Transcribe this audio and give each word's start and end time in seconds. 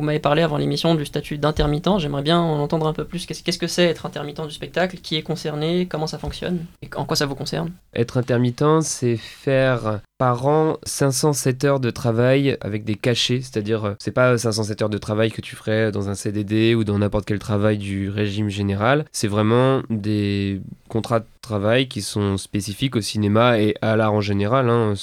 vous 0.00 0.06
m'avez 0.06 0.18
parlé 0.18 0.40
avant 0.40 0.56
l'émission 0.56 0.94
du 0.94 1.04
statut 1.04 1.36
d'intermittent. 1.36 1.98
J'aimerais 1.98 2.22
bien 2.22 2.40
en 2.40 2.58
entendre 2.58 2.86
un 2.86 2.94
peu 2.94 3.04
plus. 3.04 3.26
Qu'est-ce 3.26 3.58
que 3.58 3.66
c'est 3.66 3.84
être 3.84 4.06
intermittent 4.06 4.40
du 4.46 4.50
spectacle? 4.50 4.96
Qui 4.96 5.16
est 5.16 5.22
concerné? 5.22 5.86
Comment 5.86 6.06
ça 6.06 6.18
fonctionne? 6.18 6.64
En 6.96 7.04
quoi 7.04 7.16
ça 7.16 7.26
vous 7.26 7.34
concerne? 7.34 7.70
Être 7.94 8.16
intermittent, 8.16 8.80
c'est 8.80 9.16
faire 9.16 10.00
par 10.16 10.46
an 10.46 10.78
507 10.84 11.64
heures 11.64 11.80
de 11.80 11.90
travail 11.90 12.56
avec 12.62 12.84
des 12.84 12.94
cachets, 12.94 13.40
c'est-à-dire 13.42 13.84
euh, 13.84 13.94
c'est 13.98 14.10
pas 14.10 14.36
507 14.36 14.82
heures 14.82 14.88
de 14.90 14.98
travail 14.98 15.30
que 15.30 15.40
tu 15.40 15.56
ferais 15.56 15.92
dans 15.92 16.08
un 16.08 16.14
CDD 16.14 16.74
ou 16.74 16.84
dans 16.84 16.98
n'importe 16.98 17.24
quel 17.24 17.38
travail 17.38 17.78
du 17.78 18.10
régime 18.10 18.48
général, 18.48 19.04
c'est 19.12 19.28
vraiment 19.28 19.82
des 19.88 20.60
contrats 20.88 21.20
de 21.20 21.26
travail 21.40 21.88
qui 21.88 22.02
sont 22.02 22.36
spécifiques 22.36 22.96
au 22.96 23.00
cinéma 23.00 23.60
et 23.60 23.74
à 23.80 23.96
l'art 23.96 24.12
en 24.12 24.20
général. 24.20 24.68
Hein. 24.68 24.94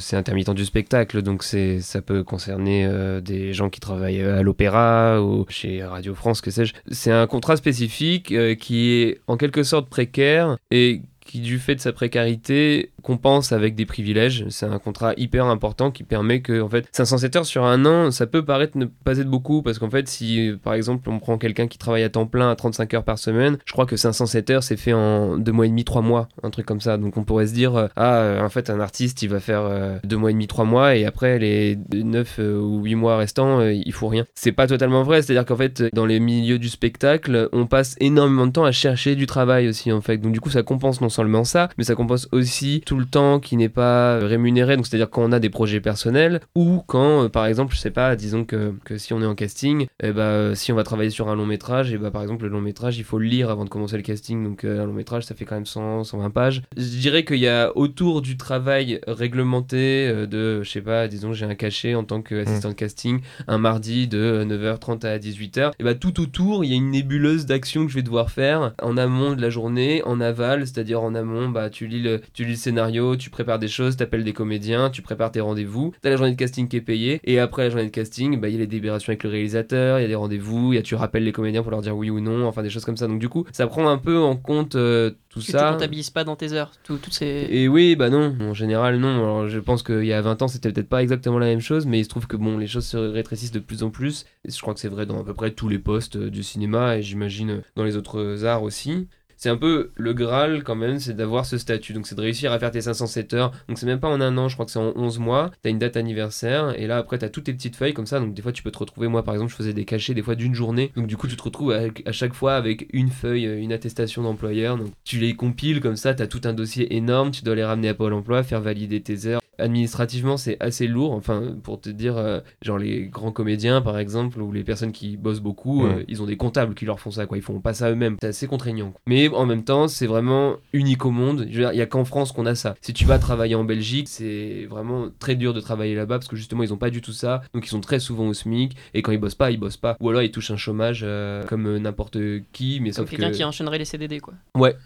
C'est 0.00 0.16
intermittent 0.16 0.50
du 0.50 0.64
spectacle, 0.64 1.22
donc 1.22 1.44
c'est 1.44 1.80
ça 1.80 2.02
peut 2.02 2.24
concerner 2.24 2.84
euh, 2.84 3.20
des 3.20 3.52
gens 3.52 3.70
qui 3.70 3.80
travaillent 3.80 4.22
à 4.22 4.42
l'opéra 4.42 5.22
ou 5.22 5.46
chez 5.48 5.84
Radio 5.84 6.14
France, 6.14 6.40
que 6.40 6.50
sais-je. 6.50 6.74
C'est 6.90 7.12
un 7.12 7.26
contrat 7.26 7.56
spécifique 7.56 8.32
euh, 8.32 8.54
qui 8.54 8.92
est 8.92 9.20
en 9.26 9.36
quelque 9.36 9.62
sorte 9.62 9.88
précaire 9.88 10.56
et 10.70 11.02
qui, 11.30 11.40
du 11.40 11.58
fait 11.58 11.76
de 11.76 11.80
sa 11.80 11.92
précarité, 11.92 12.90
compense 13.02 13.52
avec 13.52 13.74
des 13.76 13.86
privilèges. 13.86 14.46
C'est 14.48 14.66
un 14.66 14.78
contrat 14.78 15.14
hyper 15.16 15.46
important 15.46 15.90
qui 15.90 16.02
permet 16.02 16.40
que, 16.40 16.60
en 16.60 16.68
fait, 16.68 16.86
507 16.92 17.36
heures 17.36 17.46
sur 17.46 17.64
un 17.64 17.84
an, 17.86 18.10
ça 18.10 18.26
peut 18.26 18.44
paraître 18.44 18.76
ne 18.76 18.86
pas 18.86 19.16
être 19.18 19.30
beaucoup 19.30 19.62
parce 19.62 19.78
qu'en 19.78 19.90
fait, 19.90 20.08
si 20.08 20.52
par 20.62 20.74
exemple 20.74 21.08
on 21.08 21.18
prend 21.18 21.38
quelqu'un 21.38 21.68
qui 21.68 21.78
travaille 21.78 22.02
à 22.02 22.08
temps 22.08 22.26
plein 22.26 22.50
à 22.50 22.56
35 22.56 22.94
heures 22.94 23.04
par 23.04 23.18
semaine, 23.18 23.58
je 23.64 23.72
crois 23.72 23.86
que 23.86 23.96
507 23.96 24.50
heures 24.50 24.62
c'est 24.62 24.76
fait 24.76 24.92
en 24.92 25.38
deux 25.38 25.52
mois 25.52 25.66
et 25.66 25.68
demi, 25.68 25.84
trois 25.84 26.02
mois, 26.02 26.28
un 26.42 26.50
truc 26.50 26.66
comme 26.66 26.80
ça. 26.80 26.96
Donc 26.96 27.16
on 27.16 27.22
pourrait 27.22 27.46
se 27.46 27.54
dire, 27.54 27.76
euh, 27.76 27.86
ah, 27.96 28.16
euh, 28.16 28.44
en 28.44 28.48
fait, 28.48 28.68
un 28.68 28.80
artiste 28.80 29.22
il 29.22 29.28
va 29.28 29.38
faire 29.40 29.62
euh, 29.62 29.98
deux 30.04 30.16
mois 30.16 30.30
et 30.30 30.32
demi, 30.32 30.48
trois 30.48 30.64
mois 30.64 30.96
et 30.96 31.04
après 31.04 31.38
les 31.38 31.78
neuf 31.92 32.38
ou 32.38 32.82
huit 32.82 32.96
mois 32.96 33.16
restants, 33.16 33.62
il 33.62 33.92
faut 33.92 34.08
rien. 34.08 34.26
C'est 34.34 34.52
pas 34.52 34.66
totalement 34.66 35.04
vrai, 35.04 35.22
c'est-à-dire 35.22 35.44
qu'en 35.44 35.56
fait, 35.56 35.84
dans 35.94 36.06
les 36.06 36.18
milieux 36.18 36.58
du 36.58 36.68
spectacle, 36.68 37.48
on 37.52 37.66
passe 37.66 37.94
énormément 38.00 38.46
de 38.46 38.52
temps 38.52 38.64
à 38.64 38.72
chercher 38.72 39.14
du 39.14 39.26
travail 39.26 39.68
aussi 39.68 39.92
en 39.92 40.00
fait. 40.00 40.18
Donc 40.18 40.32
du 40.32 40.40
coup, 40.40 40.50
ça 40.50 40.62
compense 40.62 41.00
non 41.00 41.08
seulement 41.08 41.19
ça, 41.44 41.68
mais 41.78 41.84
ça 41.84 41.94
compense 41.94 42.28
aussi 42.32 42.82
tout 42.84 42.96
le 42.96 43.04
temps 43.04 43.40
qui 43.40 43.56
n'est 43.56 43.68
pas 43.68 44.18
rémunéré, 44.18 44.76
donc 44.76 44.86
c'est-à-dire 44.86 45.10
quand 45.10 45.22
on 45.22 45.32
a 45.32 45.38
des 45.38 45.50
projets 45.50 45.80
personnels, 45.80 46.40
ou 46.54 46.82
quand, 46.86 47.24
euh, 47.24 47.28
par 47.28 47.46
exemple, 47.46 47.74
je 47.74 47.80
sais 47.80 47.90
pas, 47.90 48.16
disons 48.16 48.44
que, 48.44 48.74
que 48.84 48.98
si 48.98 49.12
on 49.12 49.22
est 49.22 49.26
en 49.26 49.34
casting, 49.34 49.82
et 49.82 49.86
eh 50.04 50.12
bah, 50.12 50.54
si 50.54 50.72
on 50.72 50.76
va 50.76 50.84
travailler 50.84 51.10
sur 51.10 51.28
un 51.28 51.36
long 51.36 51.46
métrage, 51.46 51.92
et 51.92 51.98
bah, 51.98 52.10
par 52.10 52.22
exemple, 52.22 52.44
le 52.44 52.50
long 52.50 52.60
métrage, 52.60 52.98
il 52.98 53.04
faut 53.04 53.18
le 53.18 53.26
lire 53.26 53.50
avant 53.50 53.64
de 53.64 53.70
commencer 53.70 53.96
le 53.96 54.02
casting, 54.02 54.42
donc 54.44 54.64
euh, 54.64 54.82
un 54.82 54.86
long 54.86 54.92
métrage, 54.92 55.24
ça 55.24 55.34
fait 55.34 55.44
quand 55.44 55.54
même 55.54 55.66
100, 55.66 56.04
120 56.04 56.30
pages. 56.30 56.62
Je 56.76 56.82
dirais 56.82 57.24
qu'il 57.24 57.38
y 57.38 57.48
a 57.48 57.76
autour 57.76 58.22
du 58.22 58.36
travail 58.36 59.00
réglementé 59.06 60.26
de, 60.26 60.62
je 60.62 60.70
sais 60.70 60.80
pas, 60.80 61.08
disons, 61.08 61.32
j'ai 61.32 61.46
un 61.46 61.54
cachet 61.54 61.94
en 61.94 62.04
tant 62.04 62.22
qu'assistant 62.22 62.70
de 62.70 62.74
casting, 62.74 63.20
un 63.46 63.58
mardi 63.58 64.08
de 64.08 64.44
9h30 64.46 65.06
à 65.06 65.18
18h, 65.18 65.72
et 65.78 65.84
bah, 65.84 65.94
tout 65.94 66.20
autour, 66.20 66.64
il 66.64 66.70
y 66.70 66.74
a 66.74 66.76
une 66.76 66.90
nébuleuse 66.90 67.46
d'actions 67.46 67.84
que 67.84 67.90
je 67.90 67.96
vais 67.96 68.02
devoir 68.02 68.30
faire 68.30 68.72
en 68.82 68.96
amont 68.96 69.34
de 69.34 69.42
la 69.42 69.50
journée, 69.50 70.02
en 70.04 70.20
aval, 70.20 70.66
c'est-à-dire 70.66 70.99
en 71.02 71.14
amont, 71.14 71.48
bah, 71.48 71.70
tu 71.70 71.86
lis 71.86 72.02
le, 72.02 72.20
tu 72.32 72.44
lis 72.44 72.50
le 72.50 72.56
scénario, 72.56 73.16
tu 73.16 73.30
prépares 73.30 73.58
des 73.58 73.68
choses, 73.68 73.96
tu 73.96 74.02
appelles 74.02 74.24
des 74.24 74.32
comédiens, 74.32 74.90
tu 74.90 75.02
prépares 75.02 75.32
tes 75.32 75.40
rendez-vous, 75.40 75.92
tu 76.02 76.08
as 76.08 76.10
la 76.10 76.16
journée 76.16 76.32
de 76.32 76.38
casting 76.38 76.68
qui 76.68 76.76
est 76.76 76.80
payée, 76.80 77.20
et 77.24 77.38
après 77.38 77.64
la 77.64 77.70
journée 77.70 77.86
de 77.86 77.90
casting, 77.90 78.40
bah, 78.40 78.48
il 78.48 78.52
y 78.52 78.56
a 78.56 78.60
les 78.60 78.66
délibérations 78.66 79.10
avec 79.10 79.24
le 79.24 79.30
réalisateur, 79.30 79.98
il 79.98 80.02
y 80.02 80.04
a 80.04 80.08
des 80.08 80.14
rendez-vous, 80.14 80.74
tu 80.82 80.94
rappelles 80.94 81.24
les 81.24 81.32
comédiens 81.32 81.62
pour 81.62 81.70
leur 81.70 81.82
dire 81.82 81.96
oui 81.96 82.10
ou 82.10 82.20
non, 82.20 82.46
enfin 82.46 82.62
des 82.62 82.70
choses 82.70 82.84
comme 82.84 82.96
ça. 82.96 83.06
Donc 83.06 83.18
du 83.18 83.28
coup, 83.28 83.44
ça 83.52 83.66
prend 83.66 83.88
un 83.88 83.98
peu 83.98 84.18
en 84.18 84.36
compte 84.36 84.76
euh, 84.76 85.12
tout 85.28 85.40
ça. 85.40 85.68
Tu 85.68 85.72
comptabilises 85.74 86.10
pas 86.10 86.24
dans 86.24 86.36
tes 86.36 86.52
heures, 86.52 86.72
toutes 86.82 87.12
ces... 87.12 87.46
Et 87.50 87.68
oui, 87.68 87.96
bah 87.96 88.10
non, 88.10 88.36
en 88.40 88.54
général 88.54 88.98
non. 88.98 89.22
Alors 89.22 89.48
je 89.48 89.58
pense 89.58 89.82
qu'il 89.82 90.04
y 90.04 90.12
a 90.12 90.20
20 90.20 90.42
ans, 90.42 90.48
c'était 90.48 90.72
peut-être 90.72 90.88
pas 90.88 91.02
exactement 91.02 91.38
la 91.38 91.46
même 91.46 91.60
chose, 91.60 91.86
mais 91.86 91.98
il 91.98 92.04
se 92.04 92.08
trouve 92.08 92.26
que 92.26 92.36
bon, 92.36 92.58
les 92.58 92.66
choses 92.66 92.86
se 92.86 92.96
rétrécissent 92.96 93.52
de 93.52 93.60
plus 93.60 93.82
en 93.82 93.90
plus, 93.90 94.26
et 94.44 94.50
je 94.50 94.60
crois 94.60 94.74
que 94.74 94.80
c'est 94.80 94.88
vrai 94.88 95.06
dans 95.06 95.20
à 95.20 95.24
peu 95.24 95.34
près 95.34 95.50
tous 95.50 95.68
les 95.68 95.78
postes 95.78 96.16
euh, 96.16 96.30
du 96.30 96.42
cinéma, 96.42 96.96
et 96.96 97.02
j'imagine 97.02 97.62
dans 97.76 97.84
les 97.84 97.96
autres 97.96 98.44
arts 98.44 98.62
aussi 98.62 99.08
c'est 99.40 99.48
un 99.48 99.56
peu 99.56 99.90
le 99.94 100.12
Graal 100.12 100.62
quand 100.64 100.74
même, 100.74 101.00
c'est 101.00 101.14
d'avoir 101.14 101.46
ce 101.46 101.56
statut. 101.56 101.94
Donc 101.94 102.06
c'est 102.06 102.14
de 102.14 102.20
réussir 102.20 102.52
à 102.52 102.58
faire 102.58 102.70
tes 102.70 102.82
507 102.82 103.32
heures. 103.32 103.52
Donc 103.68 103.78
c'est 103.78 103.86
même 103.86 103.98
pas 103.98 104.08
en 104.08 104.20
un 104.20 104.36
an, 104.36 104.48
je 104.48 104.54
crois 104.54 104.66
que 104.66 104.70
c'est 104.70 104.78
en 104.78 104.92
11 104.94 105.18
mois. 105.18 105.50
T'as 105.62 105.70
une 105.70 105.78
date 105.78 105.96
anniversaire 105.96 106.78
et 106.78 106.86
là 106.86 106.98
après 106.98 107.16
t'as 107.16 107.30
toutes 107.30 107.44
tes 107.44 107.54
petites 107.54 107.74
feuilles 107.74 107.94
comme 107.94 108.04
ça. 108.04 108.20
Donc 108.20 108.34
des 108.34 108.42
fois 108.42 108.52
tu 108.52 108.62
peux 108.62 108.70
te 108.70 108.78
retrouver, 108.78 109.08
moi 109.08 109.24
par 109.24 109.32
exemple 109.32 109.50
je 109.50 109.56
faisais 109.56 109.72
des 109.72 109.86
cachets 109.86 110.12
des 110.12 110.22
fois 110.22 110.34
d'une 110.34 110.54
journée. 110.54 110.92
Donc 110.94 111.06
du 111.06 111.16
coup 111.16 111.26
tu 111.26 111.36
te 111.36 111.42
retrouves 111.42 111.72
à, 111.72 112.12
chaque 112.12 112.34
fois 112.34 112.54
avec 112.54 112.86
une 112.92 113.08
feuille, 113.08 113.46
euh, 113.46 113.58
une 113.58 113.72
attestation 113.72 114.22
d'employeur. 114.22 114.76
Donc 114.76 114.88
tu 115.04 115.16
les 115.16 115.34
compiles 115.34 115.80
comme 115.80 115.96
ça, 115.96 116.12
t'as 116.12 116.26
tout 116.26 116.42
un 116.44 116.52
dossier 116.52 116.94
énorme, 116.94 117.30
tu 117.30 117.42
dois 117.42 117.54
les 117.54 117.64
ramener 117.64 117.88
à 117.88 117.94
Pôle 117.94 118.12
emploi, 118.12 118.42
faire 118.42 118.60
valider 118.60 119.00
tes 119.00 119.26
heures 119.26 119.39
administrativement 119.60 120.36
c'est 120.36 120.56
assez 120.60 120.86
lourd. 120.86 121.12
Enfin 121.12 121.56
pour 121.62 121.80
te 121.80 121.90
dire 121.90 122.16
euh, 122.16 122.40
genre 122.62 122.78
les 122.78 123.06
grands 123.06 123.32
comédiens 123.32 123.80
par 123.80 123.98
exemple 123.98 124.40
ou 124.40 124.52
les 124.52 124.64
personnes 124.64 124.92
qui 124.92 125.16
bossent 125.16 125.40
beaucoup 125.40 125.86
euh, 125.86 126.04
ils 126.08 126.22
ont 126.22 126.26
des 126.26 126.36
comptables 126.36 126.74
qui 126.74 126.84
leur 126.84 127.00
font 127.00 127.10
ça 127.10 127.26
quoi. 127.26 127.38
Ils 127.38 127.42
font 127.42 127.60
pas 127.60 127.74
ça 127.74 127.90
eux-mêmes. 127.90 128.16
C'est 128.20 128.28
assez 128.28 128.46
contraignant 128.46 128.92
mais 129.06 129.28
en 129.28 129.46
même 129.46 129.64
temps 129.64 129.88
c'est 129.88 130.06
vraiment 130.06 130.56
unique 130.72 131.04
au 131.04 131.10
monde. 131.10 131.46
Il 131.48 131.58
y 131.58 131.64
a 131.80 131.86
qu'en 131.86 132.04
France 132.04 132.32
qu'on 132.32 132.46
a 132.46 132.54
ça. 132.54 132.74
Si 132.80 132.92
tu 132.92 133.04
vas 133.04 133.18
travailler 133.18 133.54
en 133.54 133.64
Belgique 133.64 134.08
c'est 134.08 134.66
vraiment 134.68 135.08
très 135.18 135.36
dur 135.36 135.54
de 135.54 135.60
travailler 135.60 135.94
là-bas 135.94 136.18
parce 136.18 136.28
que 136.28 136.36
justement 136.36 136.62
ils 136.62 136.72
ont 136.72 136.78
pas 136.78 136.90
du 136.90 137.00
tout 137.00 137.12
ça. 137.12 137.42
Donc 137.54 137.66
ils 137.66 137.70
sont 137.70 137.80
très 137.80 138.00
souvent 138.00 138.26
au 138.26 138.34
SMIC 138.34 138.76
et 138.94 139.02
quand 139.02 139.12
ils 139.12 139.18
bossent 139.18 139.34
pas 139.34 139.50
ils 139.50 139.58
bossent 139.58 139.76
pas. 139.76 139.96
Ou 140.00 140.08
alors 140.08 140.22
ils 140.22 140.30
touchent 140.30 140.50
un 140.50 140.56
chômage 140.56 141.00
euh, 141.02 141.44
comme 141.44 141.78
n'importe 141.78 142.18
qui 142.52 142.80
mais 142.80 142.90
comme 142.90 143.04
sauf 143.06 143.10
quelqu'un 143.10 143.30
qui 143.30 143.44
enchaînerait 143.44 143.78
les 143.78 143.84
CDD 143.84 144.20
quoi. 144.20 144.34
Ouais, 144.56 144.76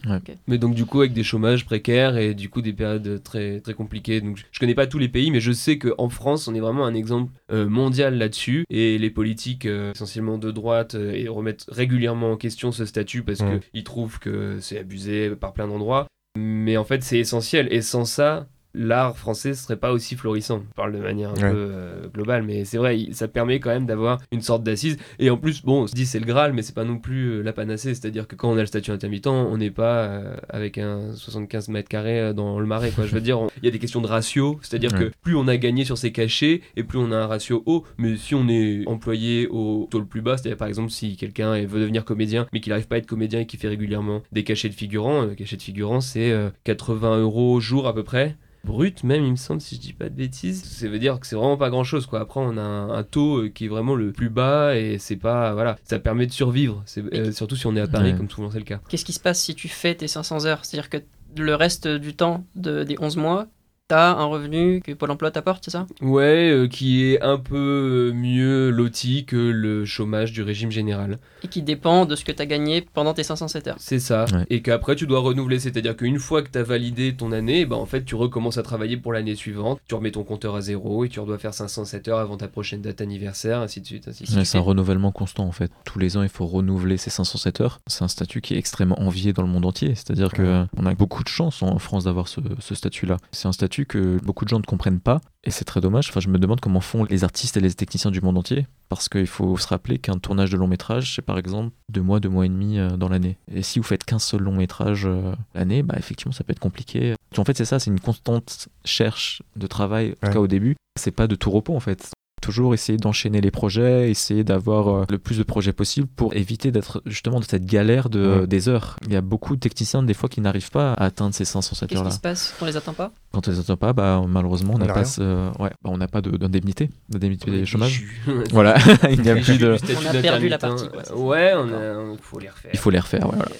mais 0.46 0.58
donc 0.58 0.74
du 0.74 0.84
coup 0.84 1.00
avec 1.00 1.12
des 1.12 1.22
chômages 1.22 1.64
précaires 1.64 2.16
et 2.16 2.34
du 2.34 2.48
coup 2.48 2.62
des 2.62 2.72
périodes 2.72 3.22
très 3.22 3.60
très 3.60 3.74
compliquées. 3.74 4.20
Donc 4.20 4.42
je 4.50 4.58
connais 4.64 4.74
pas 4.74 4.86
tous 4.86 4.98
les 4.98 5.10
pays, 5.10 5.30
mais 5.30 5.40
je 5.40 5.52
sais 5.52 5.78
qu'en 5.78 6.08
France, 6.08 6.48
on 6.48 6.54
est 6.54 6.60
vraiment 6.60 6.86
un 6.86 6.94
exemple 6.94 7.30
euh, 7.52 7.68
mondial 7.68 8.16
là-dessus. 8.16 8.64
Et 8.70 8.96
les 8.96 9.10
politiques, 9.10 9.66
euh, 9.66 9.92
essentiellement 9.92 10.38
de 10.38 10.50
droite, 10.50 10.94
euh, 10.94 11.12
et 11.12 11.28
remettent 11.28 11.66
régulièrement 11.68 12.32
en 12.32 12.36
question 12.38 12.72
ce 12.72 12.86
statut 12.86 13.22
parce 13.22 13.40
qu'ils 13.70 13.84
trouvent 13.84 14.18
que 14.18 14.58
c'est 14.60 14.78
abusé 14.78 15.36
par 15.36 15.52
plein 15.52 15.68
d'endroits. 15.68 16.06
Mais 16.38 16.78
en 16.78 16.84
fait, 16.84 17.02
c'est 17.02 17.18
essentiel. 17.18 17.68
Et 17.70 17.82
sans 17.82 18.06
ça, 18.06 18.46
l'art 18.74 19.16
français 19.16 19.54
serait 19.54 19.76
pas 19.76 19.92
aussi 19.92 20.16
florissant. 20.16 20.62
On 20.70 20.74
parle 20.74 20.92
de 20.92 20.98
manière 20.98 21.30
un 21.30 21.34
peu 21.34 21.42
euh, 21.44 22.08
globale, 22.08 22.42
mais 22.42 22.64
c'est 22.64 22.78
vrai, 22.78 22.98
ça 23.12 23.28
permet 23.28 23.60
quand 23.60 23.70
même 23.70 23.86
d'avoir 23.86 24.20
une 24.32 24.42
sorte 24.42 24.62
d'assise. 24.62 24.98
Et 25.18 25.30
en 25.30 25.36
plus, 25.36 25.62
bon, 25.62 25.82
on 25.82 25.86
se 25.86 25.94
dit 25.94 26.06
c'est 26.06 26.18
le 26.18 26.26
Graal, 26.26 26.52
mais 26.52 26.62
c'est 26.62 26.74
pas 26.74 26.84
non 26.84 26.98
plus 26.98 27.26
euh, 27.26 27.42
la 27.42 27.52
panacée. 27.52 27.94
C'est-à-dire 27.94 28.26
que 28.26 28.34
quand 28.34 28.50
on 28.50 28.56
a 28.56 28.60
le 28.60 28.66
statut 28.66 28.90
intermittent, 28.90 29.28
on 29.28 29.56
n'est 29.56 29.70
pas 29.70 30.04
euh, 30.04 30.36
avec 30.48 30.78
un 30.78 31.14
75 31.14 31.68
mètres 31.68 31.88
carrés 31.88 32.34
dans 32.34 32.58
le 32.58 32.66
marais. 32.66 32.90
Quoi. 32.90 33.06
Je 33.06 33.14
veux 33.14 33.20
dire, 33.20 33.38
il 33.58 33.64
y 33.64 33.68
a 33.68 33.70
des 33.70 33.78
questions 33.78 34.00
de 34.00 34.06
ratio, 34.06 34.58
c'est-à-dire 34.62 34.92
que 34.92 35.10
plus 35.22 35.36
on 35.36 35.46
a 35.48 35.56
gagné 35.56 35.84
sur 35.84 35.96
ses 35.96 36.12
cachets, 36.12 36.60
et 36.76 36.82
plus 36.82 36.98
on 36.98 37.12
a 37.12 37.16
un 37.16 37.26
ratio 37.26 37.62
haut. 37.66 37.84
Mais 37.98 38.16
si 38.16 38.34
on 38.34 38.48
est 38.48 38.86
employé 38.86 39.46
au 39.48 39.88
taux 39.90 40.00
le 40.00 40.06
plus 40.06 40.20
bas, 40.20 40.36
c'est-à-dire 40.36 40.56
par 40.56 40.68
exemple 40.68 40.90
si 40.90 41.16
quelqu'un 41.16 41.64
veut 41.64 41.80
devenir 41.80 42.04
comédien, 42.04 42.46
mais 42.52 42.60
qu'il 42.60 42.70
n'arrive 42.70 42.88
pas 42.88 42.96
à 42.96 42.98
être 42.98 43.06
comédien 43.06 43.40
et 43.40 43.46
qui 43.46 43.56
fait 43.56 43.68
régulièrement 43.68 44.22
des 44.32 44.44
cachets 44.44 44.68
de 44.68 44.74
figurants, 44.74 45.28
cachets 45.36 45.56
de 45.56 45.62
figurants, 45.62 46.00
c'est 46.00 46.34
80 46.64 47.20
euros 47.20 47.60
jour 47.60 47.86
à 47.86 47.94
peu 47.94 48.02
près 48.02 48.36
brut 48.64 49.04
même 49.04 49.24
il 49.24 49.32
me 49.32 49.36
semble 49.36 49.60
si 49.60 49.76
je 49.76 49.80
dis 49.80 49.92
pas 49.92 50.08
de 50.08 50.14
bêtises. 50.14 50.64
Ça 50.64 50.88
veut 50.88 50.98
dire 50.98 51.20
que 51.20 51.26
c'est 51.26 51.36
vraiment 51.36 51.56
pas 51.56 51.70
grand 51.70 51.84
chose 51.84 52.06
quoi. 52.06 52.20
Après 52.20 52.40
on 52.40 52.56
a 52.56 52.62
un, 52.62 53.02
taux 53.02 53.42
euh, 53.42 53.48
qui 53.48 53.66
est 53.66 53.68
vraiment 53.68 53.94
le 53.94 54.12
plus 54.12 54.30
bas 54.30 54.76
et 54.76 54.98
c'est 54.98 55.16
pas 55.16 55.54
voilà. 55.54 55.76
Ça 55.84 55.98
permet 55.98 56.26
de 56.26 56.32
survivre. 56.32 56.82
C'est 56.86 57.02
euh, 57.14 57.32
surtout 57.32 57.56
si 57.56 57.66
on 57.66 57.76
est 57.76 57.80
à 57.80 57.86
Paris 57.86 58.16
comme 58.16 58.30
souvent 58.30 58.50
c'est 58.50 58.58
le 58.58 58.64
cas. 58.64 58.80
Qu'est-ce 58.88 59.04
qui 59.04 59.12
se 59.12 59.20
passe 59.20 59.40
si 59.40 59.54
tu 59.54 59.68
fais 59.68 59.94
tes 59.94 60.08
500 60.08 60.46
heures? 60.46 60.64
C'est 60.64 60.78
à 60.78 60.80
dire 60.80 60.90
que 60.90 60.98
le 61.36 61.54
reste 61.54 61.88
du 61.88 62.14
temps 62.14 62.44
de, 62.54 62.84
des 62.84 62.96
11 62.98 63.16
mois 63.16 63.46
t'as 63.88 64.12
un 64.14 64.24
revenu 64.24 64.80
que 64.80 64.92
Pôle 64.92 65.10
emploi 65.10 65.30
t'apporte, 65.30 65.64
c'est 65.64 65.70
ça? 65.70 65.86
Ouais, 66.00 66.50
euh, 66.50 66.68
qui 66.68 67.04
est 67.04 67.20
un 67.20 67.36
peu 67.36 68.12
mieux 68.14 68.70
loti 68.70 69.26
que 69.26 69.36
le 69.36 69.84
chômage 69.84 70.32
du 70.32 70.42
régime 70.42 70.70
général. 70.70 71.18
Et 71.42 71.48
qui 71.48 71.60
dépend 71.60 72.06
de 72.06 72.16
ce 72.16 72.24
que 72.24 72.32
t'as 72.32 72.46
gagné 72.46 72.86
pendant 72.94 73.12
tes 73.12 73.22
507 73.22 73.68
heures. 73.68 73.76
C'est 73.78 73.98
ça. 73.98 74.24
Et 74.48 74.62
qu'après, 74.62 74.96
tu 74.96 75.06
dois 75.06 75.20
renouveler. 75.20 75.58
C'est-à-dire 75.58 75.96
qu'une 75.96 76.18
fois 76.18 76.42
que 76.42 76.48
t'as 76.48 76.62
validé 76.62 77.14
ton 77.14 77.32
année, 77.32 77.66
bah, 77.66 77.76
en 77.76 77.84
fait, 77.84 78.04
tu 78.04 78.14
recommences 78.14 78.56
à 78.56 78.62
travailler 78.62 78.96
pour 78.96 79.12
l'année 79.12 79.34
suivante. 79.34 79.80
Tu 79.86 79.94
remets 79.94 80.12
ton 80.12 80.24
compteur 80.24 80.54
à 80.54 80.62
zéro 80.62 81.04
et 81.04 81.08
tu 81.10 81.20
dois 81.20 81.38
faire 81.38 81.52
507 81.52 82.08
heures 82.08 82.18
avant 82.18 82.38
ta 82.38 82.48
prochaine 82.48 82.80
date 82.80 83.02
anniversaire, 83.02 83.60
ainsi 83.60 83.80
de 83.80 83.86
suite. 83.86 84.08
Ainsi 84.08 84.24
c'est 84.26 84.58
un 84.58 84.62
renouvellement 84.62 85.12
constant, 85.12 85.44
en 85.44 85.52
fait. 85.52 85.70
Tous 85.84 85.98
les 85.98 86.16
ans, 86.16 86.22
il 86.22 86.28
faut 86.28 86.46
renouveler 86.46 86.96
ces 86.96 87.10
507 87.10 87.60
heures. 87.60 87.80
C'est 87.86 88.04
un 88.04 88.08
statut 88.08 88.40
qui 88.40 88.54
est 88.54 88.58
extrêmement 88.58 89.00
envié 89.02 89.32
dans 89.34 89.42
le 89.42 89.48
monde 89.48 89.66
entier. 89.66 89.94
C'est-à-dire 89.94 90.32
qu'on 90.32 90.86
a 90.86 90.94
beaucoup 90.94 91.22
de 91.22 91.28
chance 91.28 91.62
en 91.62 91.78
France 91.78 92.04
d'avoir 92.04 92.28
ce, 92.28 92.40
ce 92.60 92.74
statut-là. 92.74 93.18
C'est 93.32 93.46
un 93.48 93.52
statut 93.52 93.73
que 93.82 94.18
beaucoup 94.22 94.44
de 94.44 94.50
gens 94.50 94.58
ne 94.58 94.64
comprennent 94.64 95.00
pas. 95.00 95.20
Et 95.42 95.50
c'est 95.50 95.64
très 95.64 95.80
dommage. 95.80 96.08
Enfin, 96.08 96.20
je 96.20 96.28
me 96.28 96.38
demande 96.38 96.60
comment 96.60 96.80
font 96.80 97.04
les 97.04 97.24
artistes 97.24 97.56
et 97.56 97.60
les 97.60 97.74
techniciens 97.74 98.10
du 98.10 98.20
monde 98.20 98.38
entier. 98.38 98.66
Parce 98.88 99.08
qu'il 99.08 99.26
faut 99.26 99.56
se 99.56 99.66
rappeler 99.66 99.98
qu'un 99.98 100.18
tournage 100.18 100.50
de 100.50 100.56
long 100.56 100.68
métrage, 100.68 101.14
c'est 101.14 101.22
par 101.22 101.38
exemple 101.38 101.74
deux 101.90 102.00
mois, 102.02 102.20
deux 102.20 102.28
mois 102.28 102.46
et 102.46 102.48
demi 102.48 102.78
euh, 102.78 102.90
dans 102.90 103.08
l'année. 103.08 103.36
Et 103.52 103.62
si 103.62 103.78
vous 103.78 103.84
faites 103.84 104.04
qu'un 104.04 104.18
seul 104.18 104.42
long 104.42 104.54
métrage 104.54 105.06
euh, 105.06 105.34
l'année, 105.54 105.82
bah 105.82 105.96
effectivement, 105.98 106.32
ça 106.32 106.44
peut 106.44 106.52
être 106.52 106.60
compliqué. 106.60 107.14
En 107.36 107.44
fait, 107.44 107.56
c'est 107.56 107.64
ça, 107.64 107.78
c'est 107.78 107.90
une 107.90 108.00
constante 108.00 108.68
cherche 108.84 109.42
de 109.56 109.66
travail, 109.66 110.14
en 110.22 110.28
tout 110.28 110.32
cas 110.34 110.40
au 110.40 110.46
début. 110.46 110.76
C'est 110.96 111.10
pas 111.10 111.26
de 111.26 111.34
tout 111.34 111.50
repos 111.50 111.74
en 111.74 111.80
fait 111.80 112.12
toujours 112.44 112.74
essayer 112.74 112.98
d'enchaîner 112.98 113.40
les 113.40 113.50
projets, 113.50 114.10
essayer 114.10 114.44
d'avoir 114.44 114.88
euh, 114.88 115.04
le 115.08 115.18
plus 115.18 115.38
de 115.38 115.42
projets 115.42 115.72
possible 115.72 116.06
pour 116.06 116.34
éviter 116.36 116.70
d'être 116.70 117.02
justement 117.06 117.40
de 117.40 117.44
cette 117.44 117.64
galère 117.64 118.10
de, 118.10 118.40
Ouais. 118.40 118.46
des 118.46 118.68
heures. 118.68 118.96
Il 119.06 119.12
y 119.12 119.16
a 119.16 119.20
beaucoup 119.22 119.56
de 119.56 119.60
techniciens 119.60 120.02
des 120.02 120.12
fois 120.14 120.28
qui 120.28 120.40
n'arrivent 120.40 120.70
pas 120.70 120.92
à 120.92 121.04
atteindre 121.06 121.34
ces 121.34 121.44
507 121.46 121.88
Qu'est-ce 121.88 121.98
heures-là. 121.98 122.10
qui 122.10 122.16
se 122.16 122.20
passe 122.20 122.54
quand 122.58 122.66
on 122.66 122.68
les 122.68 122.76
atteint 122.76 122.92
pas? 122.92 123.12
Quand 123.32 123.48
on 123.48 123.50
les 123.50 123.58
atteint 123.58 123.76
pas, 123.76 123.92
bah, 123.94 124.22
malheureusement, 124.28 124.74
on 124.74 124.78
n'a 124.78 124.90
a 124.90 124.94
pas, 124.94 125.04
ce- 125.04 125.48
ouais, 125.62 125.70
bah, 125.82 125.90
on 125.92 125.96
n'a 125.96 126.06
pas 126.08 126.20
de- 126.20 126.36
d'indemnité, 126.36 126.90
d'indemnité 127.08 127.50
est 127.50 127.60
des 127.60 127.66
chômage. 127.66 128.04
Voilà, 128.52 128.76
il 129.10 129.20
n'y 129.22 129.30
a 129.30 129.36
plus 129.36 129.58
de. 129.58 129.76
On 130.02 130.06
a 130.16 130.20
perdu 130.20 130.48
la 130.48 130.58
partie, 130.58 130.88
quoi, 130.88 131.02
c'est 131.02 131.10
ça. 131.10 131.16
Ouais, 131.16 131.52
on 131.56 131.68
a, 131.72 132.12
il 132.12 132.18
faut 132.20 132.38
les 132.38 132.48
refaire. 132.50 132.70
Il 132.74 132.78
faut 132.78 132.90
les 132.90 133.00
refaire. 133.00 133.24
ouais, 133.26 133.36
voilà. 133.36 133.52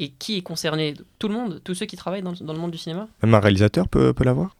Et 0.00 0.08
qui 0.10 0.38
est 0.38 0.42
concerné? 0.42 0.94
Tout 1.20 1.28
le 1.28 1.34
monde? 1.34 1.60
Tous 1.62 1.74
ceux 1.74 1.86
qui 1.86 1.94
travaillent 1.96 2.22
dans, 2.22 2.32
dans 2.32 2.52
le 2.52 2.58
monde 2.58 2.72
du 2.72 2.78
cinéma? 2.78 3.06
Même 3.22 3.32
un 3.32 3.38
réalisateur 3.38 3.86
peut, 3.88 4.12
peut 4.12 4.24
l'avoir? 4.24 4.56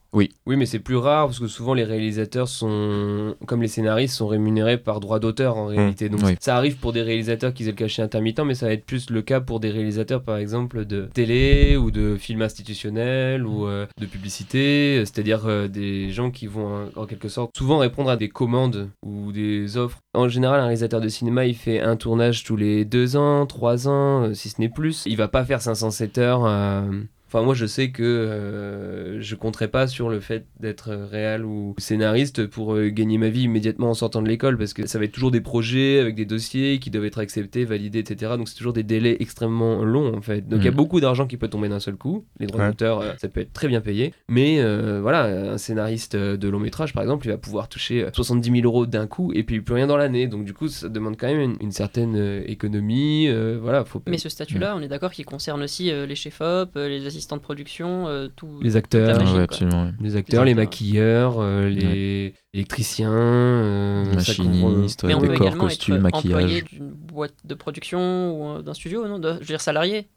Oui, 0.47 0.57
mais 0.57 0.67
c'est 0.67 0.79
plus 0.79 0.97
rare 0.97 1.27
parce 1.27 1.41
que 1.41 1.47
souvent 1.49 1.75
les 1.75 1.85
réalisateurs 1.85 2.49
sont, 2.49 3.35
comme 3.47 3.63
les 3.63 3.69
scénaristes, 3.69 4.15
sont 4.15 4.27
rémunérés 4.29 4.79
par 4.79 5.01
droit 5.01 5.19
d'auteur 5.19 5.57
en 5.57 5.67
réalité. 5.67 6.09
Donc 6.09 6.21
Oui. 6.25 6.37
ça 6.41 6.57
arrive 6.57 6.77
pour 6.77 6.93
des 6.93 7.03
réalisateurs 7.03 7.53
qui 7.53 7.65
aient 7.65 7.67
le 7.67 7.73
cachet 7.73 8.03
intermittent, 8.03 8.41
mais 8.41 8.55
ça 8.55 8.67
va 8.67 8.73
être 8.73 8.85
plus 8.85 9.11
le 9.11 9.23
cas 9.23 9.41
pour 9.41 9.59
des 9.61 9.71
réalisateurs 9.71 10.23
par 10.23 10.37
exemple 10.37 10.85
de 10.85 11.09
télé 11.13 11.77
ou 11.77 11.91
de 11.91 12.17
films 12.17 12.43
institutionnels 12.43 13.47
ou 13.47 13.67
euh, 13.67 13.87
de 14.01 14.07
publicité, 14.07 14.99
c'est-à-dire 15.01 15.47
euh, 15.47 15.69
des 15.69 16.11
gens 16.11 16.31
qui 16.31 16.47
vont 16.47 16.91
en 16.97 17.07
quelque 17.07 17.29
sorte 17.29 17.57
souvent 17.57 17.79
répondre 17.79 18.11
à 18.11 18.17
des 18.17 18.29
commandes 18.29 18.91
ou 19.05 19.33
des 19.33 19.77
offres. 19.77 19.99
En 20.15 20.29
général, 20.29 20.61
un 20.61 20.65
réalisateur 20.65 21.01
de 21.01 21.09
cinéma, 21.09 21.47
il 21.47 21.55
fait 21.57 21.81
un 21.81 21.97
tournage 21.97 22.45
tous 22.45 22.57
les 22.57 22.85
deux 22.85 23.17
ans, 23.17 23.47
trois 23.47 23.89
ans, 23.89 24.25
euh, 24.25 24.35
si 24.35 24.49
ce 24.49 24.61
n'est 24.61 24.69
plus. 24.69 25.03
Il 25.07 25.17
va 25.17 25.29
pas 25.29 25.45
faire 25.45 25.61
507 25.61 26.19
heures. 26.19 26.45
euh, 26.45 26.83
Enfin, 27.35 27.45
moi, 27.45 27.55
je 27.55 27.67
sais 27.67 27.91
que 27.91 28.03
euh, 28.05 29.21
je 29.21 29.35
compterais 29.35 29.67
pas 29.67 29.89
sur 29.89 30.09
le 30.09 30.21
fait 30.21 30.47
d'être 30.61 30.91
euh, 30.91 31.05
réal 31.07 31.45
ou 31.45 31.75
scénariste 31.79 32.47
pour 32.47 32.75
euh, 32.77 32.91
gagner 32.91 33.19
ma 33.19 33.29
vie 33.29 33.43
immédiatement 33.43 33.91
en 33.91 33.95
sortant 33.95 34.23
de 34.23 34.29
l'école, 34.29 34.57
parce 34.57 34.73
que 34.73 34.87
ça 34.87 35.01
va 35.01 35.05
être 35.07 35.11
toujours 35.13 35.33
des 35.33 35.41
projets 35.41 35.99
avec 35.99 36.15
des 36.15 36.27
dossiers 36.27 36.79
qui 36.79 36.91
doivent 36.91 37.07
être 37.07 37.19
acceptés, 37.19 37.65
validés, 37.65 37.99
etc. 37.99 38.35
Donc, 38.39 38.49
c'est 38.49 38.55
toujours 38.55 38.73
des 38.73 38.85
délais 38.85 39.17
extrêmement 39.19 39.85
longs, 39.85 40.15
en 40.17 40.21
fait. 40.21 40.49
Donc, 40.49 40.61
il 40.61 40.67
y 40.67 40.69
a 40.69 40.71
Mm. 40.71 40.77
beaucoup 40.77 41.01
d'argent 41.01 41.27
qui 41.27 41.37
peut 41.37 41.49
tomber 41.49 41.69
d'un 41.69 41.81
seul 41.81 41.97
coup. 41.97 42.25
Les 42.39 42.47
droits 42.47 42.61
Ouais. 42.63 42.69
d'auteur, 42.69 43.01
euh, 43.01 43.13
ça 43.19 43.27
peut 43.29 43.41
être 43.41 43.53
très 43.53 43.67
bien 43.67 43.81
payé. 43.81 44.15
Mais 44.29 44.61
euh, 44.61 45.01
voilà, 45.03 45.25
un 45.55 45.59
scénariste 45.59 46.15
de 46.15 46.49
long 46.49 46.61
métrage, 46.61 46.93
par 46.93 47.03
exemple, 47.03 47.27
il 47.27 47.31
va 47.31 47.37
pouvoir 47.39 47.69
toucher 47.69 48.05
euh, 48.05 48.11
70 48.13 48.49
000 48.61 48.65
euros 48.65 48.87
d'un 48.87 49.09
coup 49.09 49.33
et 49.35 49.43
puis 49.43 49.61
plus 49.61 49.75
rien 49.75 49.89
dans 49.89 49.97
l'année. 49.97 50.29
Donc, 50.29 50.45
du 50.45 50.55
coup, 50.55 50.69
ça 50.69 50.89
demande 50.89 51.17
quand 51.19 51.27
même 51.27 51.41
une, 51.41 51.57
une 51.61 51.73
certaine 51.73 52.45
économie. 52.47 53.27
euh, 53.27 53.59
voilà, 53.61 53.85
faut 53.85 54.01
Mais 54.07 54.19
ce 54.19 54.29
statut-là, 54.29 54.77
on 54.77 54.83
est 54.83 54.89
d'accord 54.89 55.11
qu'il 55.11 55.25
concerne 55.25 55.65
aussi 55.65 55.91
euh, 55.91 56.07
les 56.07 56.15
chefs-op, 56.15 56.71
euh, 56.77 56.89
les 56.89 57.05
assistants 57.07 57.24
de 57.37 57.41
production, 57.41 58.07
euh, 58.09 58.29
tout. 58.35 58.59
les 58.63 58.77
acteurs. 58.77 59.09
la 59.09 59.15
Ah 59.15 59.19
magie, 59.19 59.31
ouais, 59.33 59.35
quoi. 59.37 59.43
absolument. 59.45 59.85
ouais. 59.85 59.91
Les 60.01 60.17
acteurs, 60.17 60.45
les 60.45 60.51
acteurs. 60.53 60.65
maquilleurs, 60.65 61.35
euh, 61.41 61.69
les 61.69 62.35
électriciens, 62.53 63.11
euh, 63.13 64.15
Machinistes, 64.15 65.01
peut 65.03 65.09
décor, 65.09 65.35
également 65.35 65.65
costume, 65.65 66.07
être 66.07 66.15
employé 66.17 66.35
maquillage. 66.61 66.65
d'une 66.65 66.91
boîte 66.91 67.35
de 67.45 67.55
production 67.55 68.01
ou 68.39 68.45
euh, 68.59 68.63
d'un 68.63 68.75
studio, 68.75 69.07
non 69.09 69.19
de, 69.19 69.33
Je 69.35 69.39
veux 69.39 69.45
dire 69.45 69.61
salarié. 69.61 70.09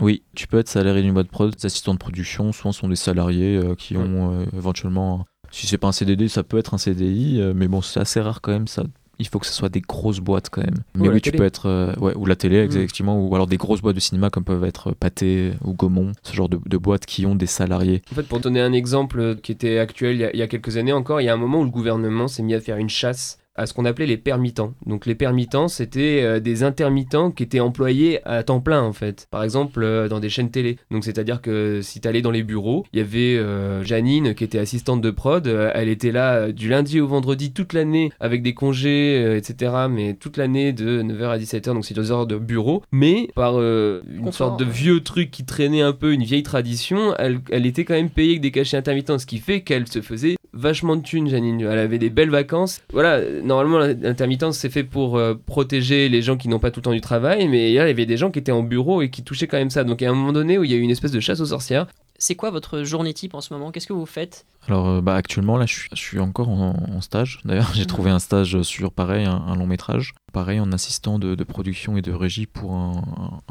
Oui, 0.00 0.22
tu 0.34 0.46
peux 0.46 0.58
être 0.58 0.68
salarié 0.68 1.02
d'une 1.02 1.14
boîte 1.14 1.28
prod. 1.28 1.54
Les 1.56 1.66
assistants 1.66 1.94
de 1.94 1.98
production, 1.98 2.52
souvent, 2.52 2.72
sont 2.72 2.88
des 2.88 2.96
salariés 2.96 3.56
euh, 3.56 3.74
qui 3.74 3.96
Ouais. 3.96 4.02
ont 4.04 4.40
euh, 4.40 4.44
éventuellement. 4.54 5.24
Si 5.50 5.66
c'est 5.66 5.78
pas 5.78 5.86
un 5.88 5.92
CDD, 5.92 6.28
ça 6.28 6.42
peut 6.42 6.58
être 6.58 6.74
un 6.74 6.78
CDI, 6.78 7.40
euh, 7.40 7.52
mais 7.56 7.66
bon, 7.68 7.80
c'est 7.80 8.00
assez 8.00 8.20
rare 8.20 8.40
quand 8.42 8.50
même. 8.52 8.66
Ça, 8.68 8.82
il 9.18 9.26
faut 9.28 9.38
que 9.38 9.46
ce 9.46 9.52
soit 9.52 9.68
des 9.68 9.80
grosses 9.80 10.20
boîtes 10.20 10.50
quand 10.50 10.62
même. 10.62 10.74
Mais 10.94 11.06
la 11.08 11.14
oui, 11.14 11.20
tu 11.20 11.30
télé. 11.30 11.38
peux 11.38 11.44
être. 11.44 11.66
euh, 11.66 11.94
ouais, 12.00 12.14
ou 12.16 12.26
la 12.26 12.36
télé, 12.36 12.66
Mm. 12.66 12.70
effectivement, 12.70 13.18
ou 13.18 13.34
alors 13.34 13.46
des 13.46 13.56
grosses 13.56 13.80
boîtes 13.82 13.94
de 13.96 14.00
cinéma 14.00 14.30
comme 14.30 14.44
peuvent 14.44 14.64
être 14.64 14.92
Pathé 14.92 15.52
ou 15.64 15.72
Gaumont, 15.72 16.12
ce 16.22 16.34
genre 16.34 16.48
de, 16.48 16.58
de 16.64 16.76
boîtes 16.76 17.06
qui 17.06 17.24
ont 17.26 17.34
des 17.34 17.46
salariés. 17.46 18.02
En 18.12 18.14
fait, 18.14 18.24
pour 18.24 18.40
donner 18.40 18.60
un 18.60 18.72
exemple 18.72 19.36
qui 19.36 19.52
était 19.52 19.78
actuel 19.78 20.14
il 20.16 20.20
y 20.20 20.24
a, 20.24 20.32
il 20.32 20.38
y 20.38 20.42
a 20.42 20.46
quelques 20.48 20.76
années 20.76 20.92
encore, 20.92 21.20
il 21.20 21.24
y 21.24 21.28
a 21.28 21.34
un 21.34 21.38
moment 21.38 21.60
où 21.60 21.64
le 21.64 21.70
gouvernement 21.70 22.28
s'est 22.28 22.42
mis 22.42 22.54
à 22.54 22.60
faire 22.60 22.76
une 22.76 22.88
chasse 22.90 23.38
à 23.56 23.66
ce 23.66 23.74
qu'on 23.74 23.84
appelait 23.84 24.06
les 24.06 24.16
permittents. 24.16 24.74
Donc 24.86 25.06
les 25.06 25.14
permittents, 25.14 25.68
c'était 25.68 26.22
euh, 26.22 26.40
des 26.40 26.62
intermittents 26.62 27.30
qui 27.30 27.42
étaient 27.42 27.60
employés 27.60 28.20
à 28.26 28.42
temps 28.42 28.60
plein 28.60 28.82
en 28.82 28.92
fait. 28.92 29.26
Par 29.30 29.42
exemple 29.42 29.82
euh, 29.82 30.08
dans 30.08 30.20
des 30.20 30.28
chaînes 30.28 30.50
télé. 30.50 30.78
Donc 30.90 31.04
c'est-à-dire 31.04 31.40
que 31.40 31.80
si 31.82 32.00
tu 32.00 32.08
allais 32.08 32.22
dans 32.22 32.30
les 32.30 32.42
bureaux, 32.42 32.84
il 32.92 32.98
y 32.98 33.02
avait 33.02 33.36
euh, 33.36 33.82
Janine 33.82 34.34
qui 34.34 34.44
était 34.44 34.58
assistante 34.58 35.00
de 35.00 35.10
prod, 35.10 35.46
elle 35.46 35.88
était 35.88 36.12
là 36.12 36.52
du 36.52 36.68
lundi 36.68 37.00
au 37.00 37.06
vendredi 37.06 37.52
toute 37.52 37.72
l'année 37.72 38.12
avec 38.20 38.42
des 38.42 38.54
congés, 38.54 39.36
etc. 39.36 39.72
Mais 39.90 40.14
toute 40.14 40.36
l'année 40.36 40.72
de 40.72 41.02
9h 41.02 41.28
à 41.28 41.38
17h, 41.38 41.74
donc 41.74 41.84
c'est 41.84 41.94
deux 41.94 42.12
heures 42.12 42.26
de 42.26 42.36
bureau. 42.36 42.82
Mais 42.92 43.28
par 43.34 43.54
une 43.60 44.02
Confort, 44.18 44.34
sorte 44.34 44.60
de 44.60 44.64
ouais. 44.64 44.70
vieux 44.70 45.00
truc 45.00 45.30
qui 45.30 45.44
traînait 45.44 45.82
un 45.82 45.92
peu, 45.92 46.12
une 46.12 46.22
vieille 46.22 46.42
tradition, 46.42 47.14
elle, 47.18 47.40
elle 47.50 47.66
était 47.66 47.84
quand 47.84 47.94
même 47.94 48.10
payée 48.10 48.32
avec 48.32 48.42
des 48.42 48.50
cachets 48.50 48.76
intermittents, 48.76 49.18
ce 49.18 49.26
qui 49.26 49.38
fait 49.38 49.62
qu'elle 49.62 49.88
se 49.88 50.00
faisait 50.00 50.36
vachement 50.56 50.96
de 50.96 51.02
thunes, 51.02 51.28
Janine. 51.28 51.60
Elle 51.60 51.78
avait 51.78 51.98
des 51.98 52.10
belles 52.10 52.30
vacances. 52.30 52.80
Voilà, 52.92 53.20
normalement, 53.42 53.78
l'intermittence, 53.78 54.58
c'est 54.58 54.70
fait 54.70 54.84
pour 54.84 55.16
euh, 55.16 55.34
protéger 55.34 56.08
les 56.08 56.22
gens 56.22 56.36
qui 56.36 56.48
n'ont 56.48 56.58
pas 56.58 56.70
tout 56.70 56.80
le 56.80 56.84
temps 56.84 56.92
du 56.92 57.00
travail, 57.00 57.48
mais 57.48 57.72
là, 57.74 57.84
il 57.84 57.88
y 57.88 57.90
avait 57.90 58.06
des 58.06 58.16
gens 58.16 58.30
qui 58.30 58.38
étaient 58.38 58.52
en 58.52 58.62
bureau 58.62 59.02
et 59.02 59.10
qui 59.10 59.22
touchaient 59.22 59.46
quand 59.46 59.58
même 59.58 59.70
ça. 59.70 59.84
Donc, 59.84 60.02
à 60.02 60.08
un 60.10 60.14
moment 60.14 60.32
donné 60.32 60.58
où 60.58 60.64
il 60.64 60.70
y 60.70 60.74
a 60.74 60.76
eu 60.76 60.80
une 60.80 60.90
espèce 60.90 61.12
de 61.12 61.20
chasse 61.20 61.40
aux 61.40 61.46
sorcières, 61.46 61.86
C'est 62.18 62.34
quoi 62.34 62.50
votre 62.50 62.82
journée 62.82 63.12
type 63.12 63.34
en 63.34 63.42
ce 63.42 63.52
moment? 63.52 63.70
Qu'est-ce 63.70 63.86
que 63.86 63.92
vous 63.92 64.06
faites? 64.06 64.46
Alors 64.68 64.88
euh, 64.88 65.00
bah, 65.00 65.14
actuellement 65.14 65.56
là 65.56 65.66
je 65.66 65.72
suis, 65.74 65.88
je 65.92 65.98
suis 66.00 66.18
encore 66.18 66.48
en, 66.48 66.74
en 66.94 67.00
stage. 67.00 67.40
D'ailleurs 67.44 67.72
j'ai 67.74 67.86
trouvé 67.86 68.10
un 68.10 68.18
stage 68.18 68.60
sur 68.62 68.92
pareil 68.92 69.24
un, 69.26 69.34
un 69.36 69.54
long 69.56 69.66
métrage. 69.66 70.12
Pareil 70.32 70.60
en 70.60 70.70
assistant 70.72 71.18
de, 71.18 71.34
de 71.34 71.44
production 71.44 71.96
et 71.96 72.02
de 72.02 72.12
régie 72.12 72.44
pour 72.46 72.74
un, 72.74 73.02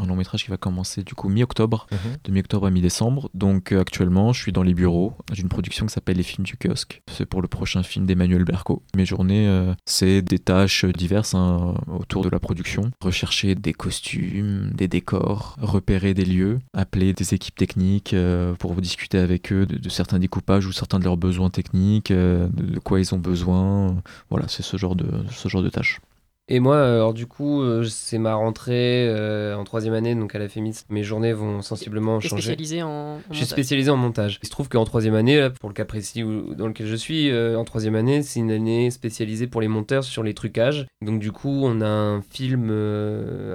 long 0.08 0.16
métrage 0.16 0.44
qui 0.44 0.52
va 0.52 0.58
commencer 0.58 1.02
du 1.04 1.16
coup 1.16 1.30
mi-octobre, 1.30 1.88
Mhm. 1.92 1.98
de 2.26 2.32
mi-octobre 2.32 2.68
à 2.68 2.70
mi-décembre. 2.70 3.30
Donc 3.34 3.72
euh, 3.72 3.80
actuellement 3.82 4.34
je 4.34 4.42
suis 4.42 4.52
dans 4.52 4.62
les 4.62 4.74
bureaux 4.76 5.14
d'une 5.32 5.50
production 5.50 5.86
qui 5.88 5.94
s'appelle 5.94 6.18
Les 6.18 6.24
Films 6.24 6.46
du 6.46 6.58
Kiosque. 6.58 7.02
C'est 7.12 7.26
pour 7.26 7.42
le 7.42 7.48
prochain 7.48 7.82
film 7.82 8.06
d'Emmanuel 8.06 8.44
Berco. 8.44 8.84
Mes 8.96 9.06
journées 9.06 9.48
euh, 9.48 9.74
c'est 9.86 10.22
des 10.22 10.38
tâches 10.38 10.86
diverses 10.86 11.34
hein, 11.34 11.74
autour 11.88 12.24
de 12.24 12.30
la 12.30 12.40
production. 12.40 12.92
Rechercher 13.02 13.56
des 13.56 13.74
costumes, 13.74 14.70
des 14.74 14.88
décors, 14.88 15.56
repérer 15.62 16.14
des 16.14 16.26
lieux, 16.26 16.60
appeler 16.74 17.14
des 17.14 17.34
équipes 17.34 17.56
techniques 17.56 18.14
euh, 18.14 18.54
pour 18.56 18.76
discuter 18.76 19.18
avec 19.18 19.52
eux 19.52 19.66
de, 19.66 19.78
de 19.78 19.90
certains 19.90 20.20
découpages 20.20 20.68
ou 20.68 20.72
certains 20.72 21.00
leurs 21.06 21.18
besoins 21.18 21.50
techniques, 21.50 22.12
euh, 22.12 22.48
de, 22.52 22.80
quoi 22.80 23.00
ils 23.00 23.16
ont 23.16 23.20
besoin. 23.20 23.96
Voilà, 24.30 24.48
c'est 24.48 24.64
ce 24.64 24.78
genre 24.78 24.96
de, 24.96 25.08
ce 25.32 25.48
genre 25.48 25.64
de 25.64 25.70
tâches. 25.70 26.02
Et 26.48 26.60
moi, 26.60 26.76
euh, 26.76 26.96
alors 26.98 27.16
du 27.16 27.26
coup, 27.26 27.64
euh, 27.64 27.84
c'est 27.86 28.20
ma 28.20 28.36
rentrée 28.36 29.08
euh, 29.10 29.56
en 29.56 29.64
troisième 29.64 29.96
année, 29.96 30.14
donc 30.14 30.36
à 30.36 30.40
la 30.40 30.48
FEMIS. 30.48 30.82
Mes 30.90 31.04
journées 31.04 31.34
vont 31.34 31.64
sensiblement 31.64 32.20
changer. 32.20 32.36
spécialisé 32.44 32.84
en, 32.84 32.88
en 33.16 33.20
Je 33.32 33.38
suis 33.38 33.48
spécialisé 33.48 33.90
en 33.90 33.98
montage. 33.98 34.38
Il 34.44 34.46
se 34.46 34.52
trouve 34.52 34.70
qu'en 34.70 34.84
troisième 34.86 35.16
année, 35.16 35.40
là, 35.40 35.50
pour 35.50 35.70
le 35.70 35.74
cas 35.74 35.86
précis 35.86 36.24
où- 36.24 36.54
dans 36.54 36.68
lequel 36.68 36.86
je 36.86 36.96
suis, 36.96 37.32
en 37.36 37.64
troisième 37.64 37.96
année, 37.96 38.22
c'est 38.22 38.40
une 38.40 38.52
année 38.52 38.92
spécialisée 38.92 39.48
pour 39.48 39.60
les 39.60 39.68
monteurs 39.68 40.04
sur 40.04 40.22
les 40.22 40.36
trucages. 40.36 40.86
Donc 41.04 41.20
du 41.20 41.32
coup, 41.32 41.62
on 41.64 41.82
a 41.82 41.88
un 41.88 42.22
film 42.22 42.70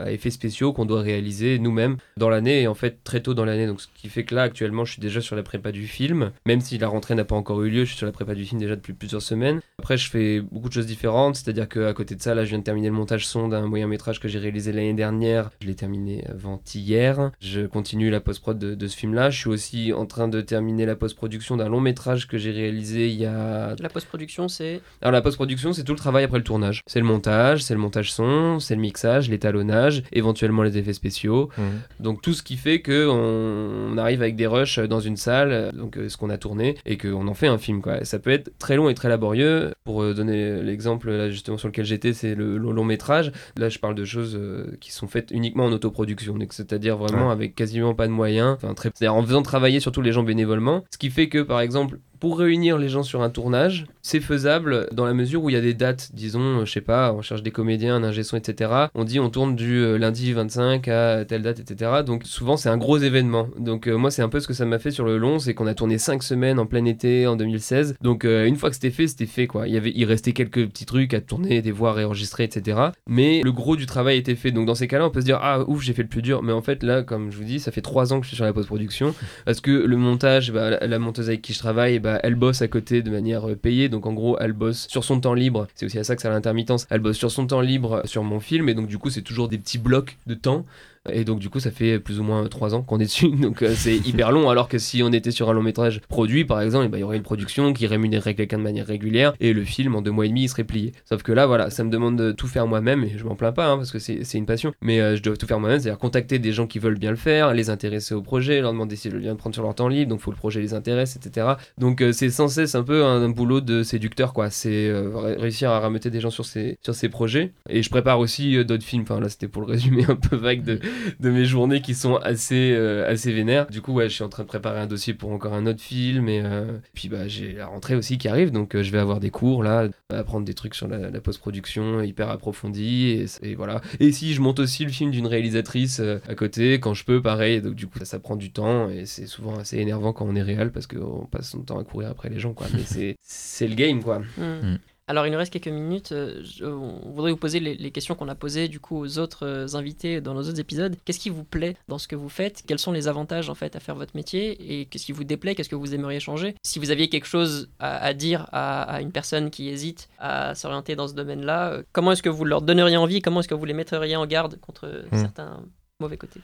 à 0.05 0.11
effets 0.11 0.31
spéciaux 0.31 0.73
qu'on 0.73 0.85
doit 0.85 1.01
réaliser 1.01 1.61
nous-mêmes 1.61 1.97
dans 2.17 2.29
l'année 2.29 2.63
et 2.63 2.67
en 2.67 2.75
fait 2.75 3.05
très 3.05 3.21
tôt 3.21 3.35
dans 3.35 3.45
l'année. 3.45 3.69
Donc 3.69 3.81
ce 3.81 3.87
qui 3.95 4.09
fait 4.09 4.25
que 4.25 4.35
là, 4.35 4.43
actuellement, 4.43 4.85
je 4.85 4.93
suis 4.95 5.01
déjà 5.01 5.21
sur 5.21 5.37
la 5.37 5.45
prépa 5.45 5.71
du 5.71 5.87
film. 5.87 6.33
Même 6.45 6.61
si 6.61 6.77
la 6.77 6.89
rentrée 6.89 7.15
n'a 7.15 7.25
pas 7.25 7.37
encore 7.37 7.63
eu 7.63 7.71
lieu, 7.71 7.85
je 7.85 7.91
suis 7.91 7.99
sur 7.99 8.07
la 8.07 8.13
prépa 8.13 8.35
du 8.35 8.45
film 8.45 8.61
déjà 8.61 8.75
depuis 8.75 8.95
plusieurs 8.95 9.23
semaines. 9.23 9.61
Après, 9.79 9.97
je 9.97 10.11
fais 10.11 10.41
beaucoup 10.41 10.69
de 10.69 10.75
choses 10.75 10.87
différentes. 10.87 11.37
C'est-à-dire 11.37 11.69
qu'à 11.69 11.93
côté 11.93 12.17
de 12.17 12.23
ça, 12.23 12.35
là, 12.35 12.43
je 12.45 12.49
viens 12.51 12.59
de 12.59 12.65
terminer 12.65 12.80
le 12.89 12.95
montage 12.95 13.27
son 13.27 13.49
d'un 13.49 13.67
moyen 13.67 13.87
métrage 13.87 14.21
que 14.21 14.29
j'ai 14.29 14.39
réalisé 14.39 14.73
l'année 14.73 14.95
dernière. 14.95 15.51
Je 15.61 15.67
l'ai 15.67 15.75
terminé 15.75 16.25
avant-hier. 16.29 17.31
Je 17.41 17.67
continue 17.67 18.11
la 18.11 18.21
post-prod 18.21 18.59
de, 18.59 18.75
de 18.75 18.87
ce 18.87 18.97
film-là. 18.97 19.31
Je 19.31 19.39
suis 19.39 19.49
aussi 19.49 19.93
en 19.93 20.07
train 20.07 20.29
de 20.29 20.41
terminer 20.41 20.87
la 20.87 20.97
post-production 20.97 21.57
d'un 21.57 21.69
long 21.69 21.81
métrage 21.81 22.29
que 22.29 22.39
j'ai 22.39 22.51
réalisé 22.51 23.09
il 23.09 23.17
y 23.17 23.27
a 23.27 23.75
La 23.81 23.89
post-production, 23.89 24.49
c'est. 24.49 24.81
alors 25.03 25.13
la 25.13 25.23
post-production, 25.23 25.73
c'est 25.73 25.85
tout 25.85 25.93
le 25.93 25.99
travail 25.99 26.25
après 26.25 26.39
le 26.39 26.45
tournage. 26.45 26.81
C'est 26.87 27.01
le 27.01 27.07
montage, 27.07 27.63
c'est 27.63 27.75
le 27.75 27.81
montage 27.81 28.13
son, 28.13 28.61
c'est 28.61 28.75
le 28.75 28.81
mixage, 28.81 29.29
l'étalonnage, 29.29 30.03
éventuellement 30.13 30.63
les 30.63 30.79
effets 30.79 30.93
spéciaux. 30.93 31.51
Mhm. 31.59 31.65
Donc 32.01 32.23
tout 32.23 32.33
ce 32.33 32.43
qui 32.43 32.57
fait 32.57 32.81
que 32.81 33.09
on, 33.09 33.93
on 33.95 33.99
arrive 33.99 34.23
avec 34.23 34.37
des 34.37 34.47
rushs 34.47 34.79
dans 34.79 35.01
une 35.01 35.17
salle, 35.17 35.73
donc 35.75 35.97
euh, 35.97 36.09
ce 36.09 36.17
qu'on 36.17 36.31
a 36.31 36.39
tourné, 36.39 36.77
et 36.87 36.97
qu'on 36.97 37.27
en 37.29 37.35
fait 37.35 37.47
un 37.47 37.59
film. 37.59 37.83
Quoi. 37.83 38.05
Ça 38.05 38.19
peut 38.19 38.31
être 38.31 38.51
très 38.59 38.77
long 38.77 38.89
et 38.89 38.95
très 38.95 39.09
laborieux. 39.09 39.73
Pour 39.85 40.03
euh, 40.03 40.15
donner 40.15 40.63
l'exemple 40.63 41.11
là 41.11 41.31
justement 41.31 41.59
sur 41.59 41.69
lequel 41.69 41.85
j'étais, 41.85 42.13
c'est 42.13 42.35
le, 42.35 42.59
long 42.73 42.85
métrage. 42.85 43.33
Là, 43.57 43.69
je 43.69 43.79
parle 43.79 43.95
de 43.95 44.05
choses 44.05 44.37
euh, 44.37 44.77
qui 44.81 44.93
sont 44.93 45.07
faites 45.09 45.31
uniquement 45.31 45.65
en 45.67 45.73
autoproduction, 45.73 46.37
donc 46.37 46.53
c'est-à-dire 46.53 46.97
vraiment 46.97 47.27
Ouais. 47.27 47.33
avec 47.33 47.55
quasiment 47.55 47.95
pas 47.95 48.07
de 48.07 48.13
moyens. 48.13 48.55
Enfin, 48.57 48.73
très... 48.75 48.91
C'est-à-dire 48.95 49.15
en 49.15 49.23
faisant 49.25 49.43
travailler 49.43 49.81
surtout 49.81 50.01
les 50.03 50.13
gens 50.13 50.23
bénévolement. 50.23 50.85
Ce 50.91 50.99
qui 50.99 51.11
fait 51.11 51.29
que 51.29 51.43
par 51.43 51.61
exemple 51.61 51.99
pour 52.21 52.39
réunir 52.39 52.77
les 52.79 52.89
gens 52.89 53.03
sur 53.03 53.23
un 53.23 53.31
tournage, 53.31 53.87
c'est 54.03 54.21
faisable 54.21 54.89
dans 54.93 55.07
la 55.07 55.15
mesure 55.15 55.43
où 55.43 55.51
il 55.51 55.55
y 55.55 55.57
a 55.57 55.61
des 55.61 55.75
dates, 55.75 56.11
disons, 56.13 56.61
euh, 56.61 56.65
je 56.65 56.73
sais 56.73 56.81
pas, 56.83 57.13
on 57.13 57.23
cherche 57.23 57.43
des 57.43 57.51
comédiens, 57.51 57.97
un 57.97 58.05
ingé 58.05 58.23
son, 58.23 58.37
etc. 58.37 58.71
On 58.95 59.05
dit 59.05 59.19
on 59.19 59.31
tourne 59.31 59.57
du 59.57 59.79
euh, 59.79 59.97
lundi 59.97 60.33
25 60.33 60.87
à 60.89 61.25
telle 61.25 61.43
date, 61.43 61.61
etc. 61.61 62.03
Donc 62.05 62.25
souvent 62.25 62.59
c'est 62.59 62.69
un 62.69 62.77
gros 62.77 62.99
événement. 62.99 63.49
Donc 63.59 63.87
euh, 63.89 63.97
moi 63.97 64.11
c'est 64.11 64.23
un 64.23 64.29
peu 64.29 64.39
ce 64.39 64.47
que 64.47 64.53
ça 64.53 64.67
m'a 64.67 64.79
fait 64.79 64.91
sur 64.91 65.07
le 65.07 65.17
long, 65.17 65.39
c'est 65.39 65.55
qu'on 65.55 65.67
a 65.67 65.75
tourné 65.75 65.97
5 65.97 66.23
semaines 66.23 66.59
en 66.59 66.67
plein 66.67 66.85
été 66.85 67.27
en 67.27 67.37
2016. 67.37 67.97
Donc 68.03 68.25
une 68.25 68.57
fois 68.57 68.69
que 68.69 68.75
c'était 68.75 68.91
fait, 68.91 69.07
c'était 69.07 69.27
fait 69.27 69.47
quoi. 69.47 69.67
Il, 69.67 69.75
y 69.75 69.79
avait, 69.79 69.93
il 69.95 70.05
restait 70.05 70.33
quelques 70.33 70.69
petits 70.69 70.87
trucs 70.87 71.15
à 71.15 71.21
tourner, 71.21 71.63
des 71.63 71.73
voix 71.73 71.93
réenregistrées, 71.93 72.45
etc. 72.45 72.79
Mais 73.09 73.41
le 73.43 73.53
gros 73.53 73.77
du 73.77 73.87
travail 73.87 74.19
était 74.19 74.35
fait. 74.35 74.51
Donc 74.51 74.67
dans 74.67 74.75
ces 74.75 74.89
cas-là, 74.89 75.07
on 75.07 75.11
peut 75.11 75.21
se 75.21 75.27
dire 75.27 75.39
ah 75.41 75.65
ouf 75.67 75.83
j'ai 75.83 75.95
fait 75.95 76.03
le 76.03 76.09
plus 76.09 76.23
dur. 76.23 76.43
Mais 76.43 76.53
en 76.53 76.63
fait 76.63 76.83
là, 76.83 77.03
comme 77.03 77.31
je 77.31 77.39
vous 77.39 77.45
dis, 77.45 77.61
ça 77.61 77.73
fait 77.73 77.81
3 77.81 78.13
ans 78.13 78.21
que 78.21 78.25
je 78.25 78.29
suis 78.29 78.37
sur 78.37 78.45
la 78.45 78.53
post-production 78.53 79.15
parce 79.47 79.61
que 79.61 79.71
le 79.71 79.97
montage, 79.97 80.53
bah, 80.53 80.71
la, 80.71 80.87
la 80.87 80.99
monteuse 80.99 81.29
avec 81.29 81.41
qui 81.41 81.55
je 81.55 81.59
travaille, 81.59 81.99
bah, 81.99 82.10
bah, 82.11 82.19
elle 82.25 82.35
bosse 82.35 82.61
à 82.61 82.67
côté 82.67 83.03
de 83.03 83.11
manière 83.11 83.49
euh, 83.49 83.55
payée. 83.55 83.89
Donc 83.89 84.05
en 84.05 84.13
gros, 84.13 84.37
elle 84.41 84.53
bosse 84.53 84.89
sur 84.89 85.05
son 85.05 85.21
temps 85.21 85.35
libre. 85.35 85.69
C'est 85.77 85.87
aussi 85.87 85.97
à 85.97 86.03
ça 86.03 86.17
que 86.17 86.23
ça 86.23 86.29
l'intermittence. 86.29 86.89
Elle 86.91 86.99
bosse 86.99 87.17
sur 87.17 87.31
son 87.31 87.47
temps 87.47 87.61
libre 87.61 88.03
sur 88.05 88.25
mon 88.25 88.41
film. 88.41 88.69
Et 88.69 88.75
donc 88.75 88.89
du 88.89 88.99
coup, 88.99 89.11
c'est 89.11 89.23
toujours 89.23 89.49
des 89.49 89.59
petits 89.59 89.79
blocs 89.79 90.19
de 90.27 90.35
temps 90.35 90.67
et 91.09 91.25
donc, 91.25 91.39
du 91.39 91.49
coup, 91.49 91.61
ça 91.61 91.71
fait 91.71 91.99
plus 91.99 92.21
ou 92.21 92.23
moins 92.23 92.47
3 92.47 92.75
ans 92.75 92.83
qu'on 92.83 92.99
est 93.01 93.05
dessus. 93.05 93.31
Donc, 93.41 93.63
euh, 93.63 93.73
c'est 93.75 93.97
hyper 93.97 94.33
long. 94.33 94.51
Alors 94.51 94.69
que 94.69 94.77
si 94.77 95.03
on 95.03 95.11
était 95.13 95.31
sur 95.31 95.49
un 95.49 95.55
long 95.55 95.63
métrage 95.63 96.03
produit, 96.09 96.45
par 96.45 96.61
exemple, 96.61 96.89
ben, 96.89 96.99
il 96.99 97.01
y 97.01 97.05
aurait 97.05 97.17
une 97.17 97.23
production 97.23 97.73
qui 97.73 97.87
rémunérerait 97.87 98.35
quelqu'un 98.35 98.59
de 98.59 98.63
manière 98.63 98.87
régulière. 98.87 99.33
Et 99.41 99.55
le 99.55 99.65
film, 99.65 99.95
en 99.95 100.03
deux 100.03 100.11
mois 100.11 100.27
et 100.27 100.29
demi, 100.29 100.43
il 100.43 100.49
serait 100.49 100.65
plié. 100.65 100.93
Sauf 101.07 101.23
que 101.23 101.33
là, 101.33 101.47
voilà, 101.47 101.71
ça 101.71 101.85
me 101.85 101.91
demande 101.91 102.17
de 102.17 102.33
tout 102.33 102.47
faire 102.47 102.67
moi-même. 102.67 103.05
Et 103.05 103.17
je 103.17 103.25
m'en 103.25 103.35
plains 103.35 103.53
pas, 103.53 103.69
hein, 103.69 103.77
parce 103.79 103.93
que 103.93 103.99
c'est 103.99 104.35
une 104.35 104.45
passion. 104.45 104.73
Mais 104.83 105.01
euh, 105.01 105.17
je 105.17 105.23
dois 105.23 105.37
tout 105.39 105.47
faire 105.47 105.59
moi-même. 105.59 105.81
C'est-à-dire 105.81 105.99
contacter 105.99 106.39
des 106.39 106.53
gens 106.53 106.67
qui 106.67 106.79
veulent 106.79 106.99
bien 106.99 107.11
le 107.11 107.17
faire, 107.17 107.55
les 107.55 107.71
intéresser 107.71 108.15
au 108.15 108.21
projet, 108.21 108.61
leur 108.61 108.73
demander 108.73 108.97
s'ils 108.97 109.13
veulent 109.13 109.23
bien 109.23 109.33
le 109.33 109.39
prendre 109.39 109.55
sur 109.55 109.63
leur 109.63 109.75
temps 109.75 109.89
libre. 109.89 110.11
Donc, 110.11 110.21
faut 110.21 110.31
que 110.31 110.37
le 110.37 110.41
projet 110.41 110.61
les 110.61 110.75
intéresse, 110.75 111.17
etc. 111.17 111.55
Donc, 111.79 112.03
euh, 112.03 112.13
c'est 112.13 112.29
sans 112.29 112.49
cesse 112.49 112.75
un 112.75 112.83
peu 112.83 113.05
un, 113.05 113.31
boulot 113.31 113.63
de 113.63 113.83
séducteur, 113.83 114.35
quoi. 114.35 114.51
C'est 114.51 114.93
réussir 115.39 115.71
à 115.71 115.81
rameuter 115.81 116.11
des 116.11 116.21
gens 116.21 116.31
sur 116.31 116.45
sur 116.45 116.95
ces 116.95 117.09
projets. 117.09 117.53
Et 117.69 117.83
je 117.83 117.89
prépare 117.89 118.19
aussi 118.19 118.63
d'autres 118.65 118.85
films. 118.85 119.03
Enfin, 119.03 119.21
là, 119.21 119.29
c'était 119.31 119.49
pour 119.49 119.63
le 119.63 119.69
résumé 119.71 120.05
un 120.09 120.17
peu 120.17 120.37
vague 120.37 120.63
de, 120.63 120.81
de 121.21 121.31
mes 121.31 121.45
journées 121.45 121.81
qui 121.81 121.95
sont 121.95 122.17
assez, 122.17 122.73
euh, 122.73 123.09
assez 123.09 123.33
vénères. 123.33 123.67
Du 123.67 123.81
coup, 123.81 123.93
ouais, 123.93 124.09
je 124.09 124.15
suis 124.15 124.25
en 124.25 124.29
train 124.29 124.43
de 124.43 124.49
préparer 124.49 124.81
un 124.81 124.87
dossier 124.87 125.15
pour 125.15 125.31
encore 125.33 125.55
un 125.55 125.67
autre 125.67 125.81
film. 125.81 126.29
Et 126.29 126.43
euh, 126.45 126.79
puis, 126.95 127.09
bah, 127.09 127.29
j'ai 127.29 127.53
la 127.53 127.67
rentrée 127.67 127.95
aussi 127.95 128.19
qui 128.19 128.29
arrive. 128.29 128.51
Donc, 128.51 128.75
euh, 128.75 128.83
je 128.83 128.91
vais 128.91 128.99
avoir 128.99 129.21
des 129.21 129.31
cours 129.31 129.63
là, 129.63 129.89
apprendre 130.11 130.45
des 130.45 130.55
trucs 130.55 130.75
sur 130.75 130.89
la, 130.89 131.11
post-production 131.21 132.03
hyper 132.03 132.31
approfondie. 132.31 133.27
Et, 133.43 133.55
voilà. 133.55 133.81
Et 133.99 134.13
si 134.13 134.35
je 134.35 134.41
monte 134.41 134.59
aussi 134.59 134.85
le 134.85 134.91
film 134.91 135.11
d'une 135.11 135.27
réalisatrice 135.27 136.01
à 136.01 136.35
côté, 136.35 136.81
quand 136.81 136.95
je 136.95 137.05
peux, 137.05 137.23
pareil. 137.23 137.61
Donc, 137.61 137.75
du 137.75 137.87
coup, 137.87 137.99
ça, 137.99 138.05
ça 138.05 138.19
prend 138.19 138.37
du 138.37 138.53
temps. 138.53 138.89
Et 138.89 139.07
c'est 139.07 139.27
souvent 139.27 139.59
assez 139.59 139.79
énervant 139.79 140.13
quand 140.13 140.27
on 140.27 140.35
est 140.35 140.43
réel 140.43 140.73
parce 140.73 140.87
qu'on 140.87 141.27
passe 141.31 141.51
son 141.51 141.61
temps 141.61 141.79
à 141.79 141.85
courir 141.85 142.11
après 142.11 142.29
les 142.29 142.39
gens, 142.39 142.53
quoi. 142.53 142.67
Mais 142.75 143.17
c'est 143.23 143.69
le 143.69 143.75
game, 143.75 144.03
quoi. 144.03 144.21
Mm. 144.39 144.79
Alors, 145.11 145.27
il 145.27 145.33
nous 145.33 145.39
reste 145.39 145.53
quelques 145.53 145.67
minutes. 145.67 146.13
Euh, 146.13 146.41
on 146.63 147.11
voudrait 147.11 147.33
vous 147.33 147.37
poser 147.37 147.59
les, 147.59 147.91
questions 147.91 148.15
qu'on 148.15 148.29
a 148.29 148.37
posées 148.37 148.69
du 148.69 148.79
coup 148.79 148.97
aux 148.97 149.19
autres 149.19 149.45
euh, 149.45 149.75
invités 149.75 150.21
dans 150.21 150.35
nos 150.35 150.43
autres 150.43 150.61
épisodes. 150.61 150.95
Qu'est-ce 151.05 151.19
qui 151.19 151.31
vous 151.31 151.43
plaît 151.43 151.77
dans 151.89 151.99
ce 151.99 152.07
que 152.07 152.15
vous 152.15 152.29
faites? 152.29 152.63
Quels 152.65 152.79
sont 152.79 152.93
les 152.93 153.09
avantages 153.09 153.51
en 153.51 153.57
fait 153.57 153.75
à 153.75 153.81
faire 153.81 153.97
votre 153.97 154.15
métier? 154.15 154.81
Et 154.81 154.85
qu'est-ce 154.85 155.07
qui 155.07 155.11
vous 155.11 155.25
déplaît? 155.25 155.57
Qu'est-ce 155.57 155.69
que 155.69 155.75
vous 155.75 155.97
aimeriez 155.97 156.21
changer? 156.21 156.55
Si 156.63 156.79
vous 156.79 156.93
aviez 156.93 157.09
quelque 157.09 157.27
chose 157.27 157.71
à, 157.81 158.15
dire 158.15 158.47
à, 158.53 159.03
une 159.03 159.11
personne 159.11 159.51
qui 159.51 159.69
hésite 159.69 160.09
à 160.21 160.55
s'orienter 160.55 160.95
dans 160.95 161.09
ce 161.09 161.15
domaine-là, 161.15 161.73
euh, 161.73 161.83
comment 161.93 162.13
est-ce 162.13 162.23
que 162.23 162.29
vous 162.29 162.45
leur 162.45 162.63
donneriez 162.63 162.97
envie? 162.97 163.21
Comment 163.21 163.41
est-ce 163.41 163.49
que 163.49 163.55
vous 163.55 163.65
les 163.65 163.75
metteriez 163.75 164.15
en 164.15 164.27
garde 164.27 164.61
contre 164.61 165.07
hmm. 165.11 165.19
certains 165.19 165.61
mauvais 165.99 166.19
côtés? 166.19 166.41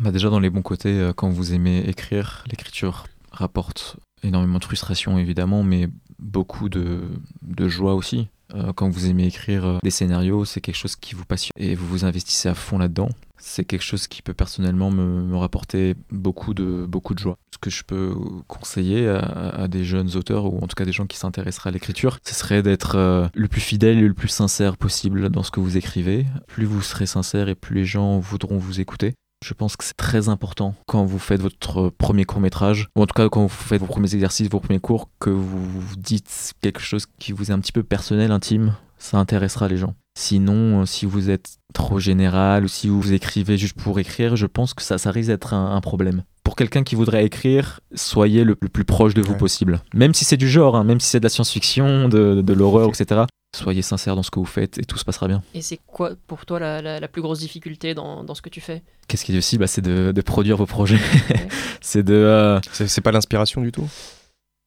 Bah 0.00 0.10
Déjà, 0.10 0.30
dans 0.30 0.40
les 0.40 0.50
bons 0.50 0.62
côtés, 0.62 1.12
quand 1.14 1.30
vous 1.30 1.54
aimez 1.54 1.88
écrire, 1.88 2.42
l'écriture 2.50 3.04
rapporte 3.30 3.96
énormément 4.22 4.58
de 4.58 4.64
frustration 4.64 5.18
évidemment, 5.18 5.62
mais 5.62 5.88
beaucoup 6.18 6.68
de, 6.68 7.02
de 7.42 7.68
joie 7.68 7.94
aussi. 7.94 8.28
Euh, 8.54 8.72
quand 8.72 8.88
vous 8.88 9.06
aimez 9.08 9.26
écrire 9.26 9.64
euh, 9.64 9.78
des 9.82 9.90
scénarios, 9.90 10.44
c'est 10.44 10.60
quelque 10.60 10.76
chose 10.76 10.96
qui 10.96 11.14
vous 11.14 11.24
passionne 11.24 11.52
et 11.56 11.74
vous 11.74 11.86
vous 11.86 12.04
investissez 12.04 12.48
à 12.48 12.54
fond 12.54 12.78
là-dedans. 12.78 13.08
C'est 13.38 13.64
quelque 13.64 13.82
chose 13.82 14.06
qui 14.06 14.22
peut 14.22 14.34
personnellement 14.34 14.90
me, 14.90 15.34
rapporter 15.36 15.94
beaucoup 16.10 16.52
de, 16.52 16.84
beaucoup 16.86 17.14
de 17.14 17.20
joie. 17.20 17.38
Ce 17.54 17.58
que 17.58 17.70
je 17.70 17.84
peux 17.84 18.14
conseiller 18.48 19.08
à, 19.08 19.66
des 19.66 19.82
jeunes 19.82 20.14
auteurs 20.16 20.44
ou 20.44 20.58
en 20.58 20.66
tout 20.66 20.74
cas 20.76 20.84
des 20.84 20.92
gens 20.92 21.06
qui 21.06 21.16
s'intéresseraient 21.16 21.70
à 21.70 21.72
l'écriture, 21.72 22.18
ce 22.22 22.34
serait 22.34 22.62
d'être 22.62 22.96
euh, 22.96 23.28
le 23.34 23.48
plus 23.48 23.62
fidèle 23.62 23.98
et 23.98 24.06
le 24.06 24.12
plus 24.12 24.28
sincère 24.28 24.76
possible 24.76 25.30
dans 25.30 25.42
ce 25.42 25.50
que 25.50 25.60
vous 25.60 25.78
écrivez. 25.78 26.26
Plus 26.48 26.66
vous 26.66 26.82
serez 26.82 27.06
sincère 27.06 27.48
et 27.48 27.54
plus 27.54 27.74
les 27.74 27.86
gens 27.86 28.18
voudront 28.18 28.58
vous 28.58 28.80
écouter. 28.80 29.14
Je 29.42 29.54
pense 29.54 29.76
que 29.76 29.84
c'est 29.84 29.96
très 29.96 30.28
important 30.28 30.74
quand 30.86 31.04
vous 31.04 31.18
faites 31.18 31.40
votre 31.40 31.88
premier 31.88 32.24
court 32.24 32.40
métrage, 32.40 32.88
ou 32.94 33.02
en 33.02 33.06
tout 33.06 33.14
cas 33.14 33.28
quand 33.30 33.42
vous 33.42 33.48
faites 33.48 33.80
vos 33.80 33.86
premiers 33.86 34.14
exercices, 34.14 34.50
vos 34.50 34.60
premiers 34.60 34.80
cours, 34.80 35.08
que 35.18 35.30
vous 35.30 35.96
dites 35.96 36.52
quelque 36.60 36.80
chose 36.80 37.06
qui 37.18 37.32
vous 37.32 37.50
est 37.50 37.54
un 37.54 37.58
petit 37.58 37.72
peu 37.72 37.82
personnel, 37.82 38.32
intime, 38.32 38.74
ça 38.98 39.16
intéressera 39.16 39.66
les 39.66 39.78
gens. 39.78 39.94
Sinon, 40.18 40.82
euh, 40.82 40.86
si 40.86 41.06
vous 41.06 41.30
êtes 41.30 41.56
trop 41.72 41.98
général 41.98 42.64
ou 42.64 42.68
si 42.68 42.88
vous 42.88 43.14
écrivez 43.14 43.56
juste 43.56 43.80
pour 43.80 43.98
écrire, 43.98 44.36
je 44.36 44.46
pense 44.46 44.74
que 44.74 44.82
ça, 44.82 44.98
ça 44.98 45.10
risque 45.10 45.28
d'être 45.28 45.54
un, 45.54 45.80
problème. 45.80 46.24
Pour 46.44 46.54
quelqu'un 46.54 46.82
qui 46.82 46.94
voudrait 46.94 47.24
écrire, 47.24 47.80
soyez 47.94 48.44
le, 48.44 48.56
plus 48.56 48.84
proche 48.84 49.14
de 49.14 49.22
vous 49.22 49.36
possible. 49.36 49.80
Même 49.94 50.12
si 50.12 50.26
c'est 50.26 50.36
du 50.36 50.50
genre, 50.50 50.76
hein, 50.76 50.84
même 50.84 51.00
si 51.00 51.08
c'est 51.08 51.20
de 51.20 51.24
la 51.24 51.30
science-fiction, 51.30 52.10
de, 52.10 52.42
de 52.42 52.52
l'horreur, 52.52 52.90
etc. 52.90 53.22
Soyez 53.56 53.82
sincère 53.82 54.14
dans 54.14 54.22
ce 54.22 54.30
que 54.30 54.38
vous 54.38 54.46
faites 54.46 54.78
et 54.78 54.84
tout 54.84 54.96
se 54.96 55.04
passera 55.04 55.26
bien. 55.26 55.42
Et 55.54 55.62
c'est 55.62 55.80
quoi 55.86 56.12
pour 56.28 56.46
toi 56.46 56.60
la, 56.60 57.08
plus 57.08 57.20
grosse 57.20 57.40
difficulté 57.40 57.94
dans, 57.94 58.22
dans, 58.22 58.34
ce 58.34 58.42
que 58.42 58.48
tu 58.48 58.60
fais? 58.60 58.82
Qu'est-ce 59.08 59.24
qui 59.24 59.32
est 59.32 59.34
difficile 59.34 59.58
bah, 59.58 59.66
C'est 59.66 59.82
de, 59.82 60.12
de, 60.12 60.20
produire 60.20 60.56
vos 60.56 60.66
projets. 60.66 61.00
c'est 61.80 62.04
de. 62.04 62.14
Euh, 62.14 62.60
c'est 62.72 63.00
pas 63.00 63.10
l'inspiration 63.10 63.60
du 63.60 63.72
tout? 63.72 63.88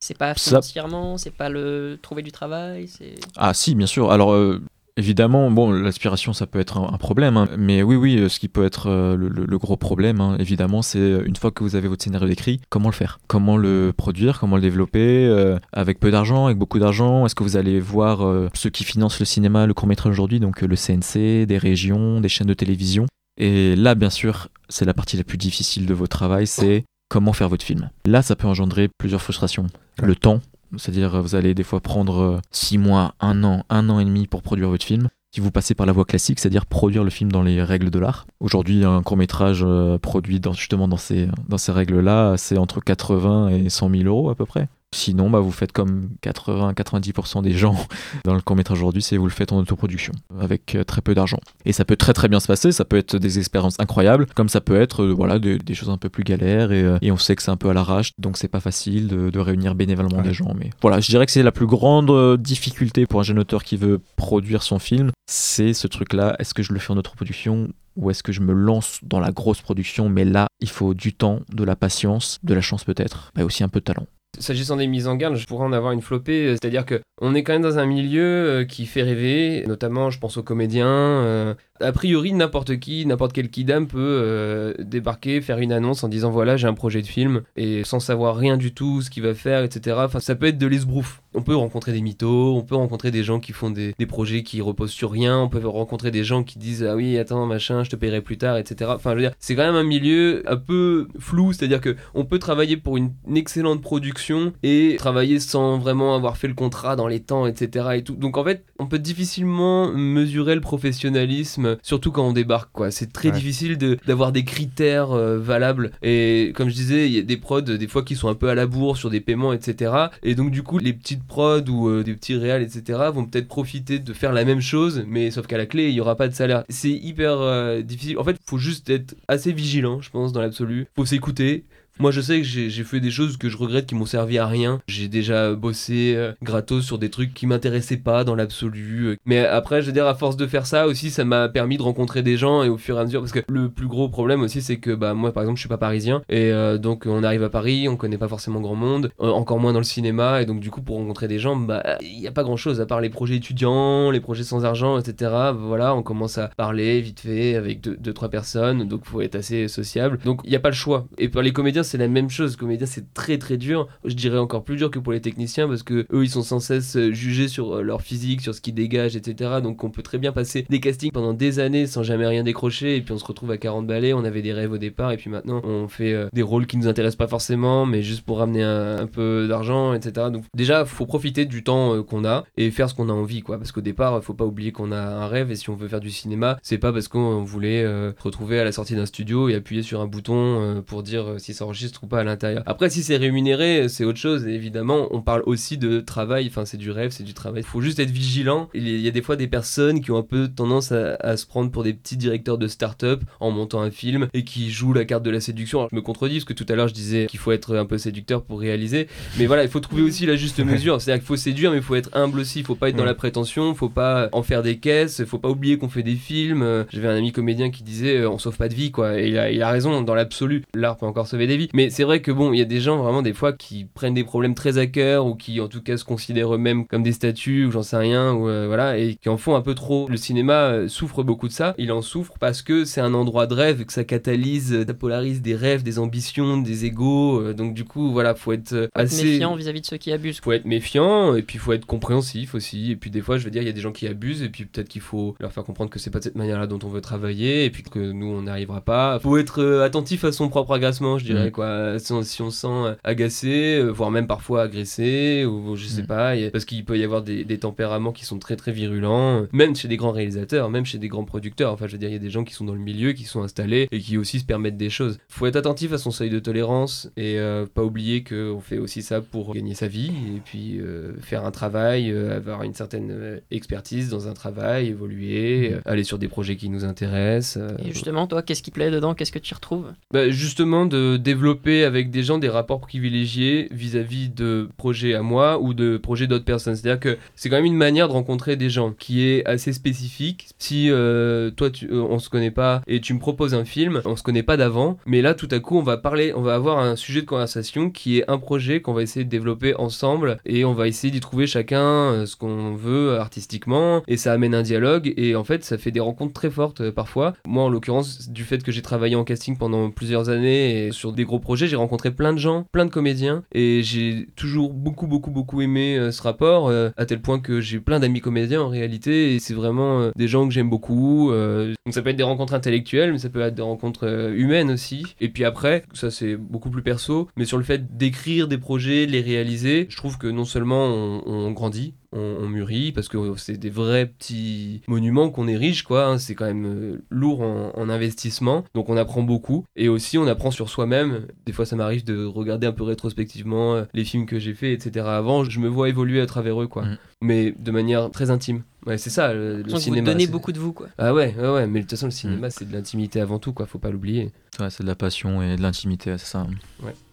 C'est 0.02 0.18
pas 0.18 0.34
financièrement, 0.34 1.18
c'est 1.18 1.32
pas 1.32 1.48
le 1.48 1.98
trouver 2.02 2.24
du 2.24 2.34
travail. 2.34 2.90
Ah 3.38 3.54
si, 3.54 3.74
bien 3.74 3.88
sûr. 3.88 4.12
Alors 4.12 4.34
euh, 4.34 4.62
Évidemment, 4.96 5.50
bon, 5.50 5.72
l'aspiration, 5.72 6.34
ça 6.34 6.46
peut 6.46 6.60
être 6.60 6.78
un, 6.78 6.98
problème, 6.98 7.36
hein. 7.36 7.48
mais 7.58 7.82
oui, 7.82 7.96
oui, 7.96 8.18
euh, 8.18 8.30
ce 8.30 8.40
qui 8.40 8.48
peut 8.48 8.64
être 8.64 8.92
euh, 8.92 9.18
le, 9.18 9.58
gros 9.58 9.76
problème, 9.76 10.22
hein, 10.22 10.36
évidemment, 10.38 10.84
c'est 10.84 11.00
euh, 11.00 11.24
une 11.26 11.36
fois 11.36 11.50
que 11.50 11.64
vous 11.64 11.76
avez 11.76 11.88
votre 11.88 12.04
scénario 12.04 12.28
écrit, 12.28 12.62
comment 12.70 12.90
le 12.90 12.94
faire? 12.94 13.20
Comment 13.28 13.58
le 13.58 13.92
produire? 13.96 14.40
Comment 14.40 14.58
le 14.58 14.62
développer 14.62 15.28
Avec 15.72 16.00
peu 16.00 16.12
d'argent, 16.12 16.46
avec 16.46 16.58
beaucoup 16.60 16.78
d'argent? 16.78 17.26
Est-ce 17.26 17.34
que 17.34 17.44
vous 17.44 17.58
allez 17.58 17.80
voir 17.80 18.50
ceux 18.54 18.70
qui 18.70 18.84
financent 18.84 19.20
le 19.20 19.26
cinéma, 19.26 19.66
le 19.66 19.74
court-métrage 19.74 20.12
aujourd'hui, 20.12 20.40
donc 20.40 20.62
le 20.62 20.76
CNC, 20.76 21.46
des 21.48 21.58
régions, 21.58 22.22
des 22.22 22.30
chaînes 22.30 22.48
de 22.48 22.54
télévision? 22.54 23.08
Et 23.38 23.76
là, 23.76 23.96
bien 23.96 24.12
sûr, 24.12 24.50
c'est 24.70 24.86
la 24.86 24.94
partie 24.94 25.18
la 25.18 25.24
plus 25.24 25.38
difficile 25.38 25.88
de 25.88 25.94
votre 25.94 26.16
travail, 26.16 26.46
c'est 26.46 26.86
comment 27.10 27.34
faire 27.34 27.50
votre 27.50 27.66
film. 27.66 27.90
Là, 28.06 28.22
ça 28.22 28.36
peut 28.36 28.48
engendrer 28.48 28.90
plusieurs 28.98 29.22
frustrations. 29.22 29.68
Le 30.02 30.16
temps, 30.16 30.42
c'est-à-dire, 30.78 31.22
vous 31.22 31.36
allez 31.36 31.54
des 31.54 31.64
fois 31.64 31.80
prendre 31.80 32.42
6 32.52 32.76
euh, 32.76 32.80
mois, 32.80 33.16
1 33.20 33.44
an, 33.44 33.64
1 33.70 33.90
an 33.90 34.00
et 34.00 34.06
demi 34.06 34.28
pour 34.28 34.42
produire 34.42 34.70
votre 34.70 34.86
film. 34.86 35.10
Si 35.34 35.42
vous 35.42 35.50
passez 35.50 35.74
par 35.74 35.88
la 35.88 35.94
voie 35.94 36.06
classique, 36.06 36.40
c'est-à-dire 36.40 36.68
produire 36.68 37.04
le 37.04 37.10
film 37.10 37.32
dans 37.32 37.42
les 37.42 37.64
règles 37.64 37.90
de 37.90 37.98
l'art. 37.98 38.28
Aujourd'hui, 38.40 38.86
un 38.86 39.02
court 39.02 39.18
métrage 39.18 39.64
euh, 39.66 39.98
produit 39.98 40.40
justement 40.54 40.88
dans 40.88 40.98
ces, 40.98 41.28
dans 41.50 41.58
ces 41.58 41.72
règles-là, 41.72 42.36
c'est 42.38 42.58
entre 42.58 42.82
80 42.82 43.50
et 43.50 43.70
100 43.70 43.90
000 43.90 44.04
euros 44.04 44.30
à 44.30 44.36
peu 44.36 44.46
près. 44.46 44.68
Sinon, 44.94 45.30
bah, 45.30 45.40
vous 45.40 45.52
faites 45.52 45.72
comme 45.72 46.10
80-90% 46.24 47.42
des 47.42 47.52
gens 47.52 47.76
dans 48.24 48.34
le 48.34 48.42
court 48.42 48.56
métrage 48.56 48.78
aujourd'hui, 48.78 49.02
c'est 49.02 49.18
vous 49.18 49.26
le 49.26 49.32
faites 49.32 49.52
en 49.52 49.58
autoproduction, 49.58 50.14
avec 50.40 50.76
euh, 50.76 50.84
très 50.84 51.02
peu 51.02 51.14
d'argent. 51.14 51.40
Et 51.66 51.74
ça 51.74 51.86
peut 51.86 51.96
très 51.96 52.14
très 52.14 52.30
bien 52.30 52.40
se 52.40 52.48
passer, 52.48 52.72
ça 52.72 52.86
peut 52.86 52.98
être 52.98 53.18
des 53.18 53.40
expériences 53.40 53.80
incroyables, 53.80 54.28
comme 54.36 54.50
ça 54.50 54.62
peut 54.62 54.80
être 54.80 55.04
euh, 55.04 55.12
voilà, 55.12 55.40
des, 55.40 55.60
choses 55.74 55.90
un 55.90 55.98
peu 55.98 56.10
plus 56.10 56.24
galères, 56.24 56.72
et, 56.72 56.84
euh, 56.84 56.98
et, 57.02 57.12
on 57.12 57.18
sait 57.18 57.36
que 57.36 57.42
c'est 57.42 57.52
un 57.52 57.58
peu 57.58 57.70
à 57.70 57.74
l'arrache, 57.74 58.12
donc 58.18 58.38
c'est 58.38 58.48
pas 58.48 58.60
facile 58.60 59.08
de, 59.08 59.40
réunir 59.40 59.76
bénévolement 59.76 60.22
des 60.22 60.34
gens. 60.34 60.54
Mais 60.58 60.70
voilà, 60.82 61.02
je 61.02 61.10
dirais 61.10 61.26
que 61.26 61.32
c'est 61.32 61.44
la 61.44 61.52
plus 61.52 61.66
grande 61.66 62.38
difficulté 62.38 63.06
pour 63.06 63.20
un 63.20 63.24
jeune 63.24 63.40
auteur 63.40 63.64
qui 63.64 63.76
veut 63.76 64.00
produire 64.16 64.64
son 64.64 64.80
film, 64.80 65.12
c'est 65.26 65.74
ce 65.74 65.88
truc-là, 65.88 66.36
est-ce 66.40 66.54
que 66.54 66.64
je 66.64 66.72
le 66.72 66.80
fais 66.80 66.94
en 66.94 66.98
autoproduction 66.98 67.70
ou 67.96 68.10
est-ce 68.10 68.24
que 68.24 68.32
je 68.32 68.42
me 68.42 68.54
lance 68.54 69.00
dans 69.04 69.20
la 69.20 69.32
grosse 69.32 69.62
production 69.62 70.10
Mais 70.10 70.26
là, 70.26 70.48
il 70.60 70.70
faut 70.70 70.94
du 70.94 71.14
temps, 71.14 71.42
de 71.52 71.64
la 71.64 71.76
patience, 71.76 72.40
de 72.44 72.54
la 72.54 72.62
chance 72.62 72.84
peut-être, 72.84 73.32
mais 73.36 73.44
aussi 73.44 73.64
un 73.64 73.70
peu 73.70 73.80
de 73.80 73.86
talent. 73.86 74.08
S'agissant 74.40 74.78
des 74.78 74.88
mises 74.88 75.08
en 75.08 75.16
garde, 75.16 75.36
je 75.36 75.46
pourrais 75.46 75.66
en 75.66 75.74
avoir 75.74 75.92
une 75.92 76.02
flopée, 76.02 76.48
euh, 76.48 76.52
c'est-à-dire 76.54 76.86
que 76.86 77.02
on 77.22 77.36
est 77.36 77.44
quand 77.44 77.54
même 77.54 77.62
dans 77.62 77.78
un 77.78 77.86
milieu 77.86 78.24
euh, 78.24 78.66
qui 78.66 78.88
fait 78.88 79.04
rêver, 79.04 79.64
notamment 79.68 80.10
je 80.10 80.20
pense 80.20 80.38
aux 80.38 80.44
comédiens. 80.44 81.56
Euh, 81.84 81.88
a 81.88 81.92
priori, 81.92 82.34
n'importe 82.34 82.80
qui, 82.80 83.06
n'importe 83.06 83.34
quel 83.34 83.50
kidam 83.50 83.88
peut 83.88 84.76
débarquer, 84.80 85.42
faire 85.42 85.60
une 85.60 85.72
annonce 85.72 86.04
en 86.04 86.08
disant 86.08 86.32
voilà, 86.32 86.58
j'ai 86.58 86.68
un 86.68 86.74
projet 86.74 87.02
de 87.02 87.08
film, 87.08 87.44
et 87.56 87.84
sans 87.84 88.00
savoir 88.00 88.36
rien 88.36 88.58
du 88.58 88.74
tout, 88.74 89.02
ce 89.02 89.10
qu'il 89.10 89.24
va 89.24 89.34
faire, 89.34 89.64
etc. 89.64 89.98
Enfin, 90.00 90.20
ça 90.20 90.36
peut 90.36 90.48
être 90.48 90.58
de 90.58 90.68
l'esbrouf. 90.68 91.22
On 91.36 91.42
peut 91.42 91.56
rencontrer 91.56 91.92
des 91.92 92.02
mythos, 92.02 92.56
on 92.56 92.62
peut 92.62 92.76
rencontrer 92.76 93.10
des 93.10 93.24
gens 93.24 93.40
qui 93.40 93.54
font 93.54 93.72
des, 93.72 93.94
projets 94.08 94.44
qui 94.44 94.62
reposent 94.62 94.92
sur 94.92 95.12
rien, 95.12 95.40
on 95.40 95.50
peut 95.50 95.66
rencontrer 95.66 96.12
des 96.12 96.24
gens 96.24 96.44
qui 96.44 96.60
disent 96.60 96.84
ah 96.84 96.96
oui, 96.96 97.18
attends, 97.18 97.46
machin, 97.46 97.84
je 97.84 97.90
te 97.90 97.96
paierai 97.96 98.22
plus 98.22 98.38
tard, 98.38 98.58
etc. 98.58 98.92
Enfin, 98.94 99.12
je 99.12 99.16
veux 99.16 99.22
dire, 99.22 99.34
c'est 99.40 99.56
quand 99.56 99.66
même 99.66 99.76
un 99.76 99.84
milieu 99.84 100.44
un 100.46 100.58
peu 100.58 101.08
flou, 101.18 101.54
c'est-à-dire 101.54 101.82
que 101.82 101.96
on 102.14 102.26
peut 102.26 102.38
travailler 102.38 102.78
pour 102.78 102.98
une 102.98 103.12
excellente 103.36 103.82
production 103.82 104.54
et 104.62 104.96
travailler 104.98 105.40
sans 105.40 105.78
vraiment 105.80 106.16
avoir 106.16 106.38
fait 106.38 106.48
le 106.48 106.54
contrat 106.54 106.96
dans 106.96 107.08
les 107.08 107.22
temps, 107.22 107.48
etc. 107.48 107.88
Et 107.96 108.04
tout. 108.04 108.16
Donc 108.16 108.38
en 108.38 108.44
fait, 108.44 108.66
on 108.78 108.86
peut 108.86 109.00
difficilement 109.00 109.92
mesurer 109.92 110.56
le 110.56 110.62
professionnalisme, 110.62 111.73
surtout 111.82 112.12
quand 112.12 112.28
on 112.28 112.34
débarque. 112.34 112.72
quoi. 112.72 112.92
C'est 112.92 113.12
très 113.12 113.32
difficile 113.32 113.78
d'avoir 113.78 114.32
des 114.32 114.44
critères 114.44 115.12
euh, 115.12 115.38
valables. 115.40 115.92
Et 116.02 116.52
comme 116.56 116.70
je 116.70 116.76
disais, 116.76 117.08
il 117.08 117.14
y 117.14 117.20
a 117.20 117.24
des 117.24 117.38
prods 117.38 117.62
des 117.62 117.88
fois 117.88 118.04
qui 118.04 118.16
sont 118.16 118.30
un 118.30 118.36
peu 118.36 118.50
à 118.50 118.56
la 118.56 118.68
bourre 118.68 118.98
sur 118.98 119.10
des 119.10 119.22
paiements, 119.22 119.54
etc. 119.54 119.92
Et 120.24 120.36
donc 120.36 120.52
du 120.52 120.64
coup, 120.64 120.78
les 120.80 120.94
petites 120.94 121.24
prods 121.24 121.70
ou 121.70 121.90
euh, 121.90 122.04
des 122.04 122.14
petits 122.14 122.36
réals, 122.36 122.62
etc. 122.62 123.00
vont 123.14 123.26
peut-être 123.26 123.48
profiter 123.48 124.00
de 124.00 124.14
faire 124.14 124.34
la 124.34 124.46
même 124.46 124.62
chose, 124.62 125.04
mais 125.08 125.32
sauf 125.32 125.48
qu'à 125.48 125.58
la 125.58 125.66
clé, 125.66 125.90
il 125.90 125.94
n'y 125.94 126.02
aura 126.02 126.16
pas 126.16 126.28
de 126.28 126.34
salaire. 126.34 126.64
C'est 126.70 126.92
hyper 126.92 127.40
euh, 127.40 127.82
difficile. 127.82 128.18
En 128.18 128.24
fait, 128.24 128.34
il 128.34 128.50
faut 128.50 128.58
juste 128.58 128.90
être 128.90 129.16
assez 129.28 129.52
vigilant, 129.52 130.02
je 130.02 130.10
pense, 130.10 130.34
dans 130.34 130.42
l'absolu. 130.42 130.88
Faut 130.96 131.06
s'écouter 131.06 131.66
Moi, 132.00 132.12
je 132.12 132.22
sais 132.22 132.42
que 132.42 132.44
j'ai 132.48 132.84
fait 132.84 133.00
des 133.00 133.12
choses 133.12 133.38
que 133.38 133.50
je 133.50 133.58
regrette 133.58 133.86
qui 133.86 133.96
m'ont 133.96 134.06
servi 134.06 134.38
à 134.38 134.48
rien. 134.48 134.80
J'ai 134.88 135.08
déjà 135.08 135.54
bossé 135.54 136.14
euh, 136.16 136.34
gratos 136.42 136.84
sur 136.84 136.98
des 136.98 137.10
trucs 137.10 137.34
qui 137.34 137.46
m'intéressaient 137.48 137.98
pas 137.98 138.24
dans 138.24 138.36
l'absolu. 138.36 139.06
euh. 139.06 139.16
Mais 139.26 139.46
après, 139.46 139.82
je 139.82 139.88
veux 139.88 139.92
dire, 139.94 140.08
à 140.08 140.16
force 140.16 140.36
de 140.36 140.48
faire 140.48 140.66
ça 140.66 140.88
aussi, 140.88 141.12
ça 141.12 141.24
m'a 141.24 141.50
permis 141.50 141.78
de 141.78 141.84
rencontrer 141.84 142.24
des 142.24 142.38
gens 142.38 142.64
et 142.64 142.70
au 142.70 142.78
fur 142.78 142.98
et 142.98 143.02
à 143.02 143.06
mesure, 143.06 143.22
parce 143.22 143.32
que 143.32 143.40
le 143.48 143.70
plus 143.70 143.88
gros 143.88 144.10
problème 144.10 144.42
aussi, 144.42 144.62
c'est 144.62 144.78
que 144.78 144.92
bah 144.92 145.14
moi, 145.14 145.32
par 145.32 145.44
exemple, 145.44 145.58
je 145.58 145.62
suis 145.62 145.70
pas 145.70 145.78
parisien 145.78 146.22
et 146.30 146.52
euh, 146.52 146.78
donc 146.78 147.04
on 147.06 147.24
arrive 147.24 147.44
à 147.44 147.50
Paris, 147.50 147.88
on 147.88 147.96
connaît 147.96 148.18
pas 148.18 148.28
forcément 148.28 148.60
grand 148.60 148.76
monde, 148.76 149.12
encore 149.20 149.60
moins 149.60 149.74
dans 149.74 149.80
le 149.80 149.86
cinéma 149.86 150.42
et 150.42 150.46
donc 150.46 150.60
du 150.60 150.70
coup 150.72 150.82
pour 150.82 150.98
rencontrer 150.98 151.28
des 151.28 151.40
gens, 151.40 151.56
bah 151.56 151.98
il 152.02 152.20
y 152.20 152.28
a 152.28 152.32
pas 152.32 152.44
grand 152.44 152.58
chose 152.58 152.82
à 152.82 152.86
part 152.86 153.02
les 153.02 153.10
projets 153.10 153.36
étudiants, 153.36 154.12
les 154.12 154.20
projets 154.20 154.44
sans 154.44 154.66
argent, 154.66 154.98
etc. 154.98 155.32
Voilà, 155.56 155.96
on 155.96 156.04
commence 156.04 156.38
à 156.38 156.50
parler 156.58 157.02
vite 157.02 157.20
fait 157.20 157.56
avec 157.56 157.82
deux, 157.82 157.96
deux 157.98 158.14
trois 158.14 158.30
personnes, 158.30 158.88
donc 158.88 159.06
faut 159.06 159.22
être 159.22 159.36
assez 159.36 159.68
sociable. 159.68 160.20
Donc 160.26 160.42
il 160.44 160.52
y 160.52 160.56
a 160.56 160.60
pas 160.60 160.70
le 160.70 160.76
choix. 160.76 161.08
Et 161.18 161.30
pour 161.30 161.42
les 161.42 161.54
comédiens, 161.54 161.83
c'est 161.84 161.98
la 161.98 162.08
même 162.08 162.30
chose. 162.30 162.56
Comédien, 162.56 162.88
c'est 162.88 163.14
très 163.14 163.38
très 163.38 163.58
dur. 163.58 163.88
Je 164.06 164.14
dirais 164.14 164.38
encore 164.38 164.64
plus 164.64 164.76
dur 164.76 164.92
que 164.92 165.00
pour 165.00 165.14
les 165.14 165.22
techniciens 165.22 165.68
parce 165.68 165.84
que 165.84 166.06
eux, 166.12 166.24
ils 166.24 166.30
sont 166.30 166.42
sans 166.42 166.60
cesse 166.60 166.96
euh, 166.96 167.12
jugés 167.12 167.48
sur 167.48 167.78
euh, 167.78 167.82
leur 167.82 168.02
physique, 168.02 168.42
sur 168.42 168.54
ce 168.54 168.62
qu'ils 168.62 168.74
dégagent, 168.74 169.16
etc. 169.16 169.60
Donc 169.62 169.84
on 169.84 169.90
peut 169.90 170.02
très 170.02 170.18
bien 170.18 170.32
passer 170.32 170.66
des 170.70 170.80
castings 170.80 171.12
pendant 171.12 171.34
des 171.34 171.60
années 171.60 171.88
sans 171.88 172.04
jamais 172.04 172.28
rien 172.28 172.44
décrocher 172.44 172.96
et 172.96 173.02
puis 173.02 173.14
on 173.14 173.18
se 173.18 173.26
retrouve 173.26 173.52
à 173.52 173.58
40 173.58 173.88
balais. 173.88 174.14
On 174.14 174.24
avait 174.24 174.42
des 174.42 174.54
rêves 174.54 174.72
au 174.72 174.78
départ 174.78 175.12
et 175.12 175.18
puis 175.18 175.30
maintenant 175.30 175.62
on 175.64 175.88
fait 175.88 176.14
euh, 176.14 176.28
des 176.34 176.42
rôles 176.42 176.68
qui 176.68 176.78
nous 176.78 176.88
intéressent 176.88 177.18
pas 177.18 177.28
forcément, 177.28 177.86
mais 177.86 178.02
juste 178.02 178.26
pour 178.26 178.40
ramener 178.40 178.64
un, 178.64 179.08
peu 179.08 179.48
d'argent, 179.48 179.94
etc. 179.94 180.28
Donc 180.32 180.46
déjà, 180.56 180.86
faut 180.86 181.06
profiter 181.06 181.46
du 181.46 181.64
temps 181.64 182.02
qu'on 182.04 182.26
a 182.26 182.46
et 182.58 182.72
faire 182.72 182.90
ce 182.90 182.96
qu'on 182.96 183.10
a 183.10 183.14
envie, 183.14 183.42
quoi. 183.42 183.58
Parce 183.58 183.72
qu'au 183.72 183.82
départ, 183.82 184.24
faut 184.24 184.34
pas 184.34 184.46
oublier 184.46 184.72
qu'on 184.72 184.92
a 184.92 185.00
un 185.00 185.28
rêve 185.28 185.52
et 185.52 185.56
si 185.56 185.70
on 185.70 185.76
veut 185.76 185.88
faire 185.88 186.00
du 186.00 186.10
cinéma, 186.10 186.58
c'est 186.64 186.78
pas 186.78 186.94
parce 186.94 187.08
qu'on 187.08 187.44
voulait 187.44 187.84
se 187.84 188.24
retrouver 188.24 188.60
à 188.60 188.64
la 188.64 188.72
sortie 188.72 188.96
d'un 188.96 189.06
studio 189.06 189.50
et 189.50 189.56
appuyer 189.56 189.84
sur 189.84 190.02
un 190.02 190.08
bouton 190.08 190.84
pour 190.86 191.04
dire 191.04 191.36
si 191.38 191.54
ça 191.54 191.66
enregistre 191.74 192.04
ou 192.04 192.08
pas 192.08 192.20
à 192.20 192.24
l'intérieur. 192.24 192.62
Après, 192.68 192.90
si 192.90 193.02
c'est 193.04 193.18
rémunéré, 193.18 193.90
c'est 193.90 194.06
autre 194.06 194.20
chose. 194.20 194.46
Et 194.48 194.52
évidemment, 194.54 195.08
on 195.12 195.22
parle 195.22 195.42
aussi 195.48 195.78
de 195.78 196.00
travail. 196.00 196.48
Enfin, 196.48 196.66
c'est 196.66 196.78
du 196.78 196.92
rêve, 196.92 197.10
c'est 197.12 197.24
du 197.24 197.34
travail. 197.34 197.64
Faut 197.64 197.82
juste 197.82 198.00
être 198.00 198.12
vigilant. 198.12 198.70
Il 198.76 198.88
y 199.00 199.08
a 199.08 199.12
des 199.12 199.22
fois 199.22 199.36
des 199.36 199.48
personnes 199.48 200.02
qui 200.02 200.12
ont 200.12 200.18
un 200.18 200.24
peu 200.24 200.48
tendance 200.48 200.92
à, 200.92 201.16
à 201.20 201.36
se 201.36 201.46
prendre 201.48 201.72
pour 201.72 201.84
des 201.84 201.94
petits 201.94 202.16
directeurs 202.18 202.58
de 202.60 202.68
start-up 202.68 203.22
en 203.40 203.50
montant 203.52 203.82
un 203.82 203.90
film 203.92 204.28
et 204.34 204.44
qui 204.44 204.70
jouent 204.72 204.94
la 204.94 205.06
carte 205.06 205.24
de 205.24 205.32
la 205.32 205.40
séduction. 205.42 205.80
Alors, 205.80 205.90
je 205.92 205.96
me 205.96 206.02
contredis 206.02 206.36
parce 206.36 206.46
que 206.46 206.54
tout 206.54 206.66
à 206.70 206.76
l'heure 206.76 206.88
je 206.88 206.94
disais 206.94 207.26
qu'il 207.26 207.40
faut 207.40 207.52
être 207.52 207.76
un 207.76 207.86
peu 207.86 207.98
séducteur 207.98 208.44
pour 208.44 208.60
réaliser. 208.60 209.08
Mais 209.40 209.48
voilà, 209.48 209.64
il 209.64 209.70
faut 209.70 209.80
trouver 209.80 210.04
aussi 210.04 210.26
la 210.28 210.36
juste 210.36 210.60
mesure. 210.64 211.02
C'est-à-dire 211.02 211.22
qu'il 211.22 211.28
faut 211.28 211.36
séduire, 211.36 211.72
mais 211.72 211.78
il 211.78 211.84
faut 211.84 211.96
être 211.96 212.10
humble 212.14 212.40
aussi. 212.40 212.60
Il 212.60 212.66
faut 212.66 212.76
pas 212.76 212.90
être 212.90 212.96
dans 212.96 213.04
Mm. 213.04 213.08
la 213.08 213.16
prétention. 213.16 213.74
Faut 213.74 213.90
pas 213.90 214.30
en 214.32 214.44
faire 214.44 214.62
des 214.62 214.78
caisses. 214.78 215.20
Il 215.20 215.26
faut 215.26 215.40
pas 215.40 215.50
oublier 215.50 215.78
qu'on 215.78 215.90
fait 215.90 216.04
des 216.04 216.16
films. 216.16 216.86
J'avais 216.92 217.08
un 217.08 217.16
ami 217.18 217.32
comédien 217.32 217.72
qui 217.72 217.84
disait 217.84 218.18
euh, 218.20 218.30
on 218.30 218.38
sauve 218.38 218.58
pas 218.58 218.70
de 218.70 218.76
vie, 218.76 218.92
quoi. 218.92 219.20
Et 219.20 219.30
il 219.30 219.38
a, 219.38 219.50
il 219.52 219.62
a 219.62 219.70
raison 219.72 220.02
dans 220.04 220.16
l'absolu. 220.16 220.64
L'art 220.76 220.98
peut 220.98 221.06
encore 221.06 221.28
sauver 221.28 221.48
des 221.48 221.58
vies. 221.58 221.63
Mais 221.74 221.90
c'est 221.90 222.04
vrai 222.04 222.22
que 222.22 222.32
bon, 222.32 222.54
il 222.54 222.60
y 222.60 222.62
a 222.62 222.66
des 222.66 222.80
gens 222.80 222.98
vraiment 223.02 223.22
des 223.22 223.34
fois 223.34 223.54
qui 223.54 223.86
prennent 223.86 224.14
des 224.14 224.24
problèmes 224.24 224.56
très 224.56 224.78
à 224.78 224.88
cœur 224.88 225.26
ou 225.26 225.36
qui 225.36 225.60
en 225.62 225.68
tout 225.68 225.82
cas 225.82 225.98
se 225.98 226.06
considèrent 226.06 226.54
eux-mêmes 226.54 226.86
comme 226.88 227.04
des 227.04 227.12
statues 227.12 227.66
ou 227.66 227.72
j'en 227.72 227.84
sais 227.84 227.98
rien 227.98 228.34
ou 228.34 228.48
euh, 228.48 228.68
voilà 228.68 228.98
et 228.98 229.16
qui 229.16 229.30
en 229.30 229.38
font 229.38 229.56
un 229.56 229.62
peu 229.62 229.76
trop. 229.76 230.08
Le 230.10 230.18
cinéma 230.18 230.54
euh, 230.72 230.88
souffre 230.88 231.24
beaucoup 231.24 231.48
de 231.48 231.54
ça. 231.54 231.76
Il 231.78 231.92
en 231.92 232.02
souffre 232.02 232.34
parce 232.40 232.62
que 232.62 232.86
c'est 232.86 233.02
un 233.02 233.14
endroit 233.14 233.48
de 233.48 233.54
rêve 233.54 233.82
et 233.82 233.86
que 233.86 233.94
ça 233.94 234.04
catalyse, 234.04 234.74
euh, 234.74 234.86
ça 234.86 234.94
polarise 234.94 235.42
des 235.42 235.56
rêves, 235.56 235.84
des 235.84 236.00
ambitions, 236.00 236.58
des 236.58 236.86
égaux. 236.86 237.42
euh, 237.42 237.54
donc 237.54 237.74
du 237.74 237.86
coup, 237.86 238.12
voilà, 238.12 238.36
faut 238.36 238.52
être 238.52 238.90
assez 238.94 239.24
méfiant 239.24 239.56
vis-à-vis 239.56 239.82
de 239.82 239.86
ceux 239.86 239.98
qui 239.98 240.12
abusent. 240.12 240.40
faut 240.42 240.52
être 240.52 240.66
méfiant 240.66 241.36
et 241.36 241.42
puis 241.42 241.58
faut 241.58 241.74
être 241.74 241.86
compréhensif 241.86 242.56
aussi 242.56 242.92
et 242.92 242.96
puis 242.96 243.10
des 243.10 243.22
fois 243.22 243.38
je 243.38 243.44
veux 243.46 243.52
dire 243.52 243.62
il 243.62 243.66
y 243.66 243.70
a 243.70 243.74
des 243.74 243.82
gens 243.82 243.92
qui 243.92 244.08
abusent 244.08 244.42
et 244.44 244.50
puis 244.50 244.66
peut-être 244.66 244.90
qu'il 244.90 245.02
faut 245.02 245.36
leur 245.40 245.52
faire 245.52 245.64
comprendre 245.64 245.90
que 245.90 246.00
c'est 246.00 246.10
pas 246.10 246.20
de 246.20 246.24
cette 246.24 246.36
manière 246.36 246.60
là 246.60 246.68
dont 246.68 246.80
on 246.84 246.88
veut 246.88 247.02
travailler 247.02 247.66
et 247.66 247.70
puis 247.70 247.84
que 247.84 248.12
nous 248.12 248.28
on 248.28 248.44
n'arrivera 248.44 248.82
pas 248.82 249.20
faut 249.20 249.38
être 249.38 249.82
attentif 249.84 250.24
à 250.24 250.32
son 250.32 250.50
propre 250.50 250.74
agacement 250.74 251.18
je 251.18 251.26
dirais. 251.26 251.52
Quoi 251.54 251.98
si 252.00 252.12
on, 252.12 252.22
se 252.22 252.50
sent 252.52 252.68
euh, 252.68 252.96
agacé 253.04 253.78
euh, 253.78 253.90
voire 253.90 254.12
même 254.12 254.28
parfois 254.28 254.64
agressé 254.64 255.46
ou 255.46 255.76
je 255.76 255.86
sais 255.88 256.04
Mm. 256.04 256.08
pas 256.08 256.34
parce 256.52 256.66
qu'il 256.66 256.84
peut 256.86 256.98
y 256.98 257.04
avoir 257.04 257.22
des, 257.22 257.46
des 257.46 257.60
tempéraments 257.60 258.12
qui 258.12 258.26
sont 258.26 258.40
très 258.40 258.56
très 258.56 258.72
virulents 258.72 259.42
euh, 259.42 259.48
même 259.54 259.76
chez 259.76 259.88
des 259.88 259.98
grands 259.98 260.12
réalisateurs 260.12 260.70
même 260.70 260.86
chez 260.86 260.98
des 260.98 261.08
grands 261.08 261.24
producteurs. 261.24 261.72
Enfin 261.72 261.88
je 261.88 261.94
veux 261.94 261.98
dire 261.98 262.10
il 262.10 262.14
y 262.14 262.18
a 262.18 262.20
des 262.20 262.30
gens 262.30 262.44
qui 262.44 262.54
sont 262.54 262.66
dans 262.66 262.74
le 262.74 262.80
milieu 262.80 263.14
qui 263.14 263.24
sont 263.24 263.42
installés 263.42 263.88
et 263.92 264.00
qui 264.00 264.18
aussi 264.18 264.40
se 264.40 264.46
permettent 264.46 264.78
des 264.78 264.90
choses. 264.90 265.20
Faut 265.30 265.46
être 265.46 265.56
attentif 265.56 265.94
à 265.94 265.98
son 265.98 266.12
seuil 266.12 266.30
de 266.30 266.40
tolérance 266.40 267.10
et 267.18 267.40
euh, 267.40 267.66
pas 267.66 267.84
oublier 267.84 268.24
qu'on 268.24 268.60
fait 268.60 268.78
aussi 268.78 269.02
ça 269.02 269.22
pour 269.22 269.54
gagner 269.54 269.76
sa 269.76 269.88
vie 269.88 270.12
et 270.36 270.42
puis 270.44 270.80
euh, 270.80 271.14
faire 271.22 271.46
un 271.46 271.52
travail, 271.52 272.12
euh, 272.12 272.36
avoir 272.36 272.64
une 272.64 272.74
certaine 272.74 273.42
expertise 273.52 274.10
dans 274.10 274.28
un 274.28 274.34
travail, 274.34 274.88
évoluer, 274.88 275.74
euh, 275.74 275.82
aller 275.86 276.04
sur 276.04 276.18
des 276.18 276.28
projets 276.28 276.56
qui 276.56 276.70
nous 276.70 276.86
intéressent. 276.86 277.60
Et 277.84 277.92
justement, 277.92 278.28
toi, 278.28 278.42
qu'est-ce 278.42 278.64
qui 278.64 278.72
te 278.72 278.76
plaît 278.76 278.92
dedans? 278.92 279.14
Qu'est-ce 279.14 279.32
que 279.32 279.40
tu 279.40 279.52
y 279.52 279.56
retrouves? 279.56 279.92
Bah, 280.12 280.30
justement 280.30 280.86
de 280.86 281.18
développer 281.18 281.43
avec 281.84 282.10
des 282.10 282.24
gens 282.24 282.38
des 282.38 282.50
rapports 282.50 282.80
privilégiés 282.80 283.68
vis-à-vis 283.72 284.30
de 284.30 284.70
projets 284.78 285.14
à 285.14 285.22
moi 285.22 285.60
ou 285.60 285.74
de 285.74 285.98
projets 285.98 286.28
d'autres 286.28 286.46
personnes. 286.46 286.76
C'est-à-dire 286.76 287.00
que 287.00 287.18
c'est 287.36 287.50
quand 287.50 287.56
même 287.56 287.66
une 287.66 287.76
manière 287.76 288.08
de 288.08 288.14
rencontrer 288.14 288.56
des 288.56 288.70
gens 288.70 288.92
qui 288.92 289.24
est 289.24 289.46
assez 289.46 289.74
spécifique. 289.74 290.50
Si 290.58 290.90
euh, 290.90 291.52
toi 291.52 291.70
tu, 291.70 291.88
euh, 291.88 292.02
on 292.02 292.20
se 292.20 292.30
connaît 292.30 292.52
pas 292.52 292.82
et 292.88 293.00
tu 293.02 293.14
me 293.14 293.20
proposes 293.20 293.54
un 293.54 293.66
film, 293.66 294.02
on 294.06 294.16
se 294.16 294.24
connaît 294.24 294.44
pas 294.44 294.58
d'avant, 294.58 294.98
mais 295.06 295.22
là 295.22 295.34
tout 295.34 295.48
à 295.52 295.60
coup 295.60 295.78
on 295.78 295.84
va 295.84 295.98
parler, 295.98 296.34
on 296.36 296.42
va 296.42 296.56
avoir 296.56 296.80
un 296.80 296.96
sujet 296.96 297.22
de 297.22 297.26
conversation 297.26 297.90
qui 297.90 298.20
est 298.20 298.30
un 298.30 298.38
projet 298.38 298.82
qu'on 298.82 298.94
va 298.94 299.02
essayer 299.02 299.26
de 299.26 299.30
développer 299.30 299.76
ensemble 299.76 300.38
et 300.46 300.66
on 300.66 300.74
va 300.74 300.88
essayer 300.88 301.12
d'y 301.12 301.20
trouver 301.20 301.48
chacun 301.48 301.84
euh, 301.84 302.26
ce 302.26 302.36
qu'on 302.36 302.76
veut 302.76 303.18
artistiquement 303.18 304.04
et 304.08 304.18
ça 304.18 304.34
amène 304.34 304.56
un 304.56 304.62
dialogue 304.62 305.14
et 305.18 305.36
en 305.36 305.44
fait 305.44 305.64
ça 305.64 305.78
fait 305.78 305.92
des 305.92 306.00
rencontres 306.00 306.34
très 306.34 306.52
fortes 306.52 306.82
euh, 306.82 306.92
parfois. 306.92 307.34
Moi 307.48 307.64
en 307.64 307.70
l'occurrence 307.70 308.30
du 308.30 308.44
fait 308.44 308.64
que 308.64 308.72
j'ai 308.72 308.82
travaillé 308.82 309.16
en 309.16 309.24
casting 309.24 309.58
pendant 309.58 309.90
plusieurs 309.90 310.30
années 310.30 310.88
et 310.88 310.92
sur 310.92 311.12
des 311.14 311.26
gros 311.26 311.33
projets, 311.40 311.68
j'ai 311.68 311.76
rencontré 311.76 312.12
plein 312.12 312.34
de 312.34 312.38
gens, 312.38 312.66
plein 312.72 312.86
de 312.86 312.90
comédiens 312.90 313.44
et 313.54 313.82
j'ai 313.84 314.28
toujours 314.36 314.74
beaucoup 314.74 315.08
beaucoup 315.08 315.32
beaucoup 315.32 315.62
aimé 315.62 315.98
euh, 315.98 316.12
ce 316.12 316.22
rapport 316.22 316.68
euh, 316.68 316.90
à 316.98 317.06
tel 317.06 317.22
point 317.22 317.40
que 317.40 317.62
j'ai 317.62 317.80
plein 317.80 318.00
d'amis 318.00 318.22
comédiens 318.22 318.62
en 318.62 318.70
réalité 318.70 319.36
et 319.36 319.40
c'est 319.40 319.54
vraiment 319.54 320.02
euh, 320.02 320.12
des 320.16 320.28
gens 320.28 320.48
que 320.48 320.54
j'aime 320.54 320.70
beaucoup. 320.70 321.32
donc 321.32 321.94
ça 321.94 322.02
peut 322.02 322.10
être 322.10 322.16
des 322.16 322.24
rencontres 322.24 322.54
intellectuelles 322.54 323.12
mais 323.12 323.18
ça 323.18 323.30
peut 323.30 323.42
être 323.42 323.56
des 323.56 323.62
rencontres 323.62 324.34
humaines 324.36 324.72
aussi. 324.72 325.04
Et 325.20 325.30
puis 325.30 325.46
après, 325.46 325.84
ça 325.94 326.12
c'est 326.12 326.36
beaucoup 326.36 326.70
plus 326.70 326.84
perso, 326.84 327.28
mais 327.36 327.46
sur 327.46 327.58
le 327.58 327.64
fait 327.64 327.98
d'écrire 327.98 328.48
des 328.48 328.58
projets, 328.58 329.06
les 329.06 329.22
réaliser, 329.22 329.88
je 329.90 329.98
trouve 329.98 330.18
que 330.18 330.28
non 330.28 330.46
seulement 330.46 330.86
on 331.26 331.52
grandit, 331.52 331.94
on, 332.14 332.38
on 332.44 332.48
mûrit 332.48 332.92
parce 332.92 333.08
que 333.08 333.18
c'est 333.38 333.58
des 333.58 333.70
vrais 333.70 334.06
petits 334.06 334.82
monuments 334.88 335.30
qu'on 335.30 335.48
érige 335.48 335.84
quoi 335.84 336.06
hein. 336.06 336.18
c'est 336.18 336.36
quand 336.36 336.46
même 336.46 336.66
euh, 336.66 337.04
lourd 337.10 337.42
en, 337.42 337.72
en 337.76 337.90
investissement. 337.90 338.64
Donc 338.74 338.90
on 338.90 338.98
apprend 338.98 339.24
beaucoup. 339.24 339.66
Et 339.76 339.90
aussi 339.90 340.18
on 340.18 340.28
apprend 340.28 340.52
sur 340.52 340.70
soi-même. 340.70 341.28
Des 341.46 341.52
fois 341.52 341.66
ça 341.66 341.76
m'arrive 341.76 342.04
de 342.04 342.26
regarder 342.26 342.68
un 342.68 342.72
peu 342.72 342.84
rétrospectivement 342.84 343.76
euh, 343.76 343.84
les 343.94 344.04
films 344.04 344.26
que 344.26 344.40
j'ai 344.40 344.54
fait 344.54 344.74
etc 344.74 345.06
avant. 345.08 345.44
Je 345.44 345.60
me 345.60 345.68
vois 345.68 345.90
évoluer 345.90 346.22
à 346.22 346.26
travers 346.26 346.62
eux 346.62 346.68
quoi. 346.68 346.84
Mm. 346.84 346.98
mais 347.22 347.56
de 347.58 347.72
manière 347.72 348.12
très 348.12 348.30
intime 348.30 348.64
ouais 348.86 348.98
c'est 348.98 349.10
ça 349.10 349.34
le, 349.34 349.58
le 349.58 349.64
Donc, 349.64 349.74
vous 349.74 349.80
cinéma 349.80 350.06
donnez 350.12 350.28
beaucoup 350.28 350.52
de 350.52 350.60
vous, 350.60 350.74
quoi. 350.74 350.88
ah 350.98 351.14
ouais 351.14 351.34
ouais 351.38 351.50
ouais 351.50 351.68
mais 351.68 351.80
de 351.80 351.84
toute 351.84 351.92
façon 351.92 352.08
le 352.08 352.12
cinéma 352.12 352.50
c'est 352.50 352.68
de 352.68 352.74
l'intimité 352.74 353.22
avant 353.22 353.40
tout 353.40 353.54
quoi 353.54 353.66
faut 353.66 353.80
pas 353.80 353.90
l'oublier 353.92 354.32
Ouais, 354.60 354.70
c'est 354.70 354.84
de 354.84 354.88
la 354.88 354.94
passion 354.94 355.42
et 355.42 355.56
de 355.56 355.62
l'intimité, 355.64 356.12
ouais, 356.12 356.18
c'est 356.20 356.28
ça. 356.28 356.46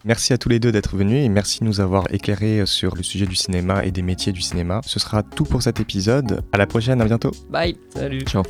Merci 0.05 0.31
à 0.31 0.37
tous 0.37 0.47
les 0.49 0.59
deux 0.59 0.71
d'être 0.71 0.95
venus 0.95 1.25
et 1.25 1.29
merci 1.29 1.61
de 1.61 1.65
nous 1.65 1.79
avoir 1.81 2.05
éclairé 2.13 2.67
sur 2.67 2.93
le 2.95 3.01
sujet 3.01 3.25
du 3.25 3.33
cinéma 3.33 3.83
et 3.83 3.89
des 3.89 4.03
métiers 4.03 4.31
du 4.31 4.41
cinéma. 4.41 4.81
Ce 4.85 4.99
sera 4.99 5.23
tout 5.23 5.45
pour 5.45 5.63
cet 5.63 5.79
épisode. 5.79 6.43
À 6.51 6.59
la 6.59 6.67
prochaine, 6.67 7.01
à 7.01 7.05
bientôt. 7.05 7.31
Bye 7.49 7.75
salut 7.95 8.21
Ciao. 8.27 8.43